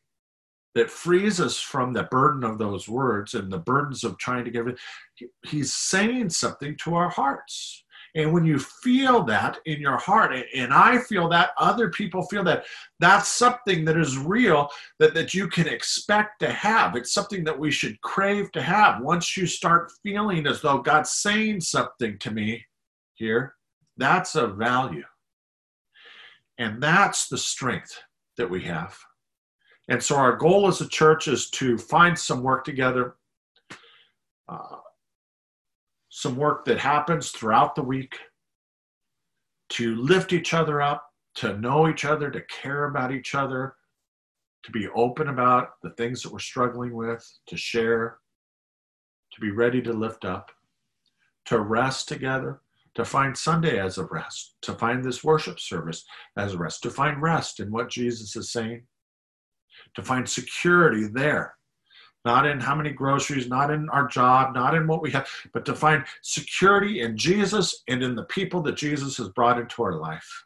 that 0.76 0.92
frees 0.92 1.40
us 1.40 1.58
from 1.58 1.92
the 1.92 2.04
burden 2.04 2.44
of 2.44 2.56
those 2.56 2.88
words 2.88 3.34
and 3.34 3.52
the 3.52 3.58
burdens 3.58 4.04
of 4.04 4.16
trying 4.16 4.44
to 4.44 4.52
give 4.52 4.68
it. 4.68 4.78
He's 5.44 5.74
saying 5.74 6.30
something 6.30 6.76
to 6.84 6.94
our 6.94 7.08
hearts. 7.08 7.82
And 8.14 8.32
when 8.32 8.44
you 8.44 8.58
feel 8.58 9.22
that 9.24 9.58
in 9.66 9.80
your 9.80 9.96
heart, 9.96 10.34
and 10.54 10.72
I 10.72 10.98
feel 10.98 11.28
that, 11.28 11.50
other 11.58 11.90
people 11.90 12.22
feel 12.24 12.42
that, 12.44 12.64
that's 12.98 13.28
something 13.28 13.84
that 13.84 13.96
is 13.96 14.18
real 14.18 14.68
that, 14.98 15.14
that 15.14 15.32
you 15.32 15.48
can 15.48 15.68
expect 15.68 16.40
to 16.40 16.50
have. 16.50 16.96
It's 16.96 17.12
something 17.12 17.44
that 17.44 17.58
we 17.58 17.70
should 17.70 18.00
crave 18.00 18.50
to 18.52 18.62
have. 18.62 19.02
Once 19.02 19.36
you 19.36 19.46
start 19.46 19.92
feeling 20.02 20.46
as 20.46 20.60
though 20.60 20.78
God's 20.78 21.12
saying 21.12 21.60
something 21.60 22.18
to 22.18 22.30
me 22.30 22.64
here, 23.14 23.54
that's 23.96 24.34
a 24.34 24.46
value. 24.46 25.04
And 26.58 26.82
that's 26.82 27.28
the 27.28 27.38
strength 27.38 27.98
that 28.36 28.50
we 28.50 28.62
have. 28.62 28.98
And 29.88 30.02
so 30.02 30.16
our 30.16 30.36
goal 30.36 30.68
as 30.68 30.80
a 30.80 30.88
church 30.88 31.26
is 31.26 31.50
to 31.50 31.76
find 31.78 32.18
some 32.18 32.42
work 32.42 32.64
together. 32.64 33.16
Uh, 34.48 34.76
some 36.20 36.36
work 36.36 36.64
that 36.66 36.78
happens 36.78 37.30
throughout 37.30 37.74
the 37.74 37.82
week 37.82 38.18
to 39.70 39.94
lift 39.96 40.32
each 40.32 40.52
other 40.52 40.82
up, 40.82 41.06
to 41.36 41.56
know 41.58 41.88
each 41.88 42.04
other, 42.04 42.30
to 42.30 42.42
care 42.42 42.84
about 42.84 43.12
each 43.12 43.34
other, 43.34 43.74
to 44.64 44.70
be 44.70 44.88
open 44.88 45.28
about 45.28 45.70
the 45.82 45.90
things 45.90 46.22
that 46.22 46.32
we're 46.32 46.38
struggling 46.38 46.94
with, 46.94 47.26
to 47.46 47.56
share. 47.56 48.18
to 49.32 49.40
be 49.40 49.50
ready 49.50 49.80
to 49.80 49.92
lift 49.92 50.24
up, 50.24 50.50
to 51.46 51.60
rest 51.60 52.08
together, 52.08 52.60
to 52.94 53.04
find 53.04 53.36
Sunday 53.36 53.78
as 53.78 53.96
a 53.96 54.04
rest, 54.04 54.56
to 54.62 54.74
find 54.74 55.04
this 55.04 55.22
worship 55.22 55.60
service 55.60 56.04
as 56.36 56.54
a 56.54 56.58
rest, 56.58 56.82
to 56.82 56.90
find 56.90 57.22
rest 57.22 57.60
in 57.60 57.70
what 57.70 57.88
Jesus 57.88 58.34
is 58.36 58.50
saying, 58.50 58.82
to 59.94 60.02
find 60.02 60.28
security 60.28 61.06
there. 61.06 61.54
Not 62.24 62.46
in 62.46 62.60
how 62.60 62.74
many 62.74 62.90
groceries, 62.90 63.48
not 63.48 63.70
in 63.70 63.88
our 63.88 64.06
job, 64.06 64.54
not 64.54 64.74
in 64.74 64.86
what 64.86 65.00
we 65.00 65.10
have, 65.12 65.26
but 65.54 65.64
to 65.64 65.74
find 65.74 66.04
security 66.22 67.00
in 67.00 67.16
Jesus 67.16 67.82
and 67.88 68.02
in 68.02 68.14
the 68.14 68.24
people 68.24 68.60
that 68.62 68.76
Jesus 68.76 69.16
has 69.16 69.30
brought 69.30 69.58
into 69.58 69.82
our 69.82 69.94
life. 69.94 70.44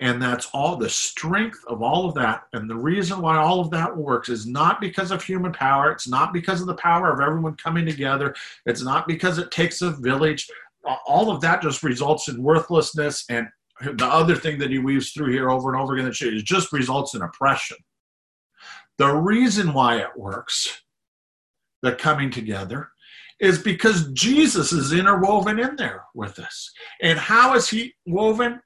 And 0.00 0.20
that's 0.20 0.48
all 0.54 0.76
the 0.76 0.88
strength 0.88 1.60
of 1.68 1.82
all 1.82 2.08
of 2.08 2.14
that. 2.14 2.44
And 2.54 2.68
the 2.68 2.76
reason 2.76 3.20
why 3.20 3.36
all 3.36 3.60
of 3.60 3.70
that 3.70 3.94
works 3.94 4.30
is 4.30 4.46
not 4.46 4.80
because 4.80 5.10
of 5.10 5.22
human 5.22 5.52
power. 5.52 5.92
It's 5.92 6.08
not 6.08 6.32
because 6.32 6.60
of 6.60 6.66
the 6.66 6.74
power 6.74 7.12
of 7.12 7.20
everyone 7.20 7.54
coming 7.56 7.84
together. 7.84 8.34
It's 8.64 8.82
not 8.82 9.06
because 9.06 9.38
it 9.38 9.50
takes 9.50 9.82
a 9.82 9.90
village. 9.90 10.48
All 11.06 11.30
of 11.30 11.40
that 11.42 11.60
just 11.60 11.82
results 11.82 12.28
in 12.28 12.42
worthlessness. 12.42 13.26
And 13.28 13.46
the 13.82 14.06
other 14.06 14.34
thing 14.34 14.58
that 14.58 14.70
he 14.70 14.78
weaves 14.78 15.12
through 15.12 15.30
here 15.30 15.50
over 15.50 15.72
and 15.72 15.80
over 15.80 15.94
again 15.94 16.08
is 16.08 16.42
just 16.42 16.72
results 16.72 17.14
in 17.14 17.22
oppression. 17.22 17.76
The 18.98 19.14
reason 19.14 19.72
why 19.72 19.98
it 19.98 20.16
works, 20.16 20.82
the 21.82 21.92
coming 21.92 22.30
together, 22.30 22.90
is 23.40 23.58
because 23.58 24.12
Jesus 24.12 24.72
is 24.72 24.92
interwoven 24.92 25.58
in 25.58 25.74
there 25.76 26.04
with 26.14 26.38
us. 26.38 26.70
And 27.00 27.18
how 27.18 27.54
is 27.54 27.68
he 27.68 27.94
woven? 28.06 28.60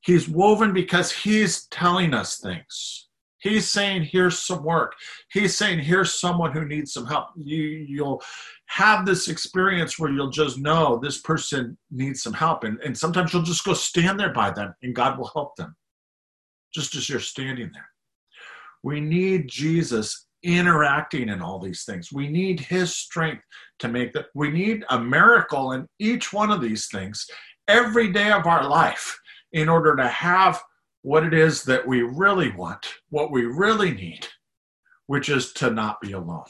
He's 0.00 0.28
woven 0.28 0.72
because 0.72 1.12
he's 1.12 1.66
telling 1.66 2.14
us 2.14 2.38
things. 2.38 3.08
He's 3.38 3.70
saying, 3.70 4.04
here's 4.04 4.38
some 4.38 4.64
work. 4.64 4.94
He's 5.30 5.54
saying, 5.54 5.80
here's 5.80 6.14
someone 6.14 6.52
who 6.52 6.64
needs 6.64 6.94
some 6.94 7.04
help. 7.04 7.28
You, 7.36 7.60
you'll 7.60 8.22
have 8.66 9.04
this 9.04 9.28
experience 9.28 9.98
where 9.98 10.10
you'll 10.10 10.30
just 10.30 10.58
know 10.58 10.98
this 10.98 11.20
person 11.20 11.76
needs 11.90 12.22
some 12.22 12.32
help. 12.32 12.64
And, 12.64 12.80
and 12.80 12.96
sometimes 12.96 13.34
you'll 13.34 13.42
just 13.42 13.64
go 13.64 13.74
stand 13.74 14.18
there 14.18 14.32
by 14.32 14.50
them 14.50 14.74
and 14.82 14.94
God 14.94 15.18
will 15.18 15.30
help 15.34 15.56
them 15.56 15.76
just 16.72 16.94
as 16.96 17.10
you're 17.10 17.20
standing 17.20 17.70
there. 17.74 17.88
We 18.84 19.00
need 19.00 19.48
Jesus 19.48 20.26
interacting 20.42 21.30
in 21.30 21.40
all 21.40 21.58
these 21.58 21.84
things. 21.84 22.12
We 22.12 22.28
need 22.28 22.60
his 22.60 22.94
strength 22.94 23.42
to 23.78 23.88
make 23.88 24.12
that. 24.12 24.26
We 24.34 24.50
need 24.50 24.84
a 24.90 25.00
miracle 25.00 25.72
in 25.72 25.88
each 25.98 26.34
one 26.34 26.52
of 26.52 26.60
these 26.60 26.88
things 26.88 27.26
every 27.66 28.12
day 28.12 28.30
of 28.30 28.46
our 28.46 28.68
life 28.68 29.18
in 29.54 29.70
order 29.70 29.96
to 29.96 30.06
have 30.06 30.62
what 31.00 31.24
it 31.24 31.32
is 31.32 31.62
that 31.64 31.86
we 31.86 32.02
really 32.02 32.50
want, 32.50 32.86
what 33.08 33.30
we 33.30 33.46
really 33.46 33.92
need, 33.92 34.26
which 35.06 35.30
is 35.30 35.54
to 35.54 35.70
not 35.70 35.98
be 36.02 36.12
alone. 36.12 36.44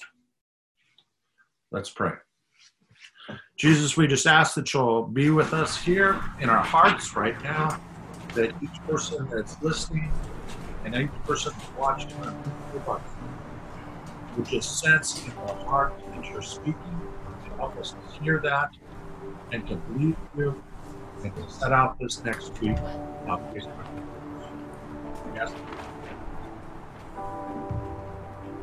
Let's 1.70 1.90
pray. 1.90 2.14
Jesus, 3.56 3.96
we 3.96 4.08
just 4.08 4.26
ask 4.26 4.54
that 4.56 4.74
you'll 4.74 5.06
be 5.06 5.30
with 5.30 5.54
us 5.54 5.80
here 5.80 6.20
in 6.40 6.50
our 6.50 6.64
hearts 6.64 7.14
right 7.14 7.40
now, 7.44 7.80
that 8.34 8.52
each 8.60 8.82
person 8.88 9.28
that's 9.32 9.62
listening 9.62 10.10
and 10.84 10.94
each 10.94 11.10
person 11.24 11.52
that's 11.56 11.70
watching 11.78 12.12
would 14.36 14.46
just 14.46 14.80
sense 14.80 15.24
in 15.24 15.32
our 15.32 15.54
heart 15.64 15.94
that 16.10 16.24
you're 16.30 16.42
speaking 16.42 17.00
and 17.26 17.52
help 17.56 17.76
us 17.78 17.94
hear 18.20 18.38
that 18.40 18.70
and 19.52 19.66
to 19.68 19.76
believe 19.76 20.16
you 20.36 20.62
and 21.22 21.34
to 21.36 21.50
set 21.50 21.72
out 21.72 21.98
this 21.98 22.22
next 22.24 22.60
week. 22.60 22.76
Yes. 25.34 25.52